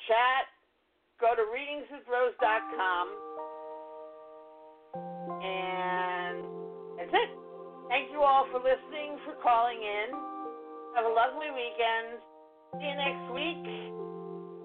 [0.06, 0.52] chat.
[1.18, 3.25] Go to readingswithrose.com.
[7.88, 10.10] Thank you all for listening, for calling in.
[10.96, 12.18] Have a lovely weekend.
[12.80, 13.62] See you next week.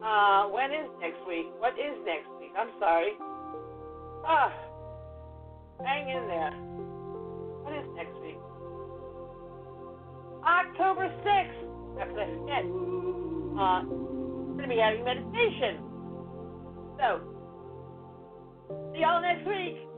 [0.04, 1.46] Uh, when is next week?
[1.60, 2.52] What is next week?
[2.58, 3.14] I'm sorry.
[4.26, 4.52] Ah,
[5.86, 6.52] hang in there.
[7.62, 8.40] What is next week?
[10.44, 12.02] October 6th.
[12.02, 12.66] After I forget.
[13.54, 15.78] Uh, I'm going to be having meditation.
[16.98, 17.22] So,
[18.94, 19.91] see y'all next week.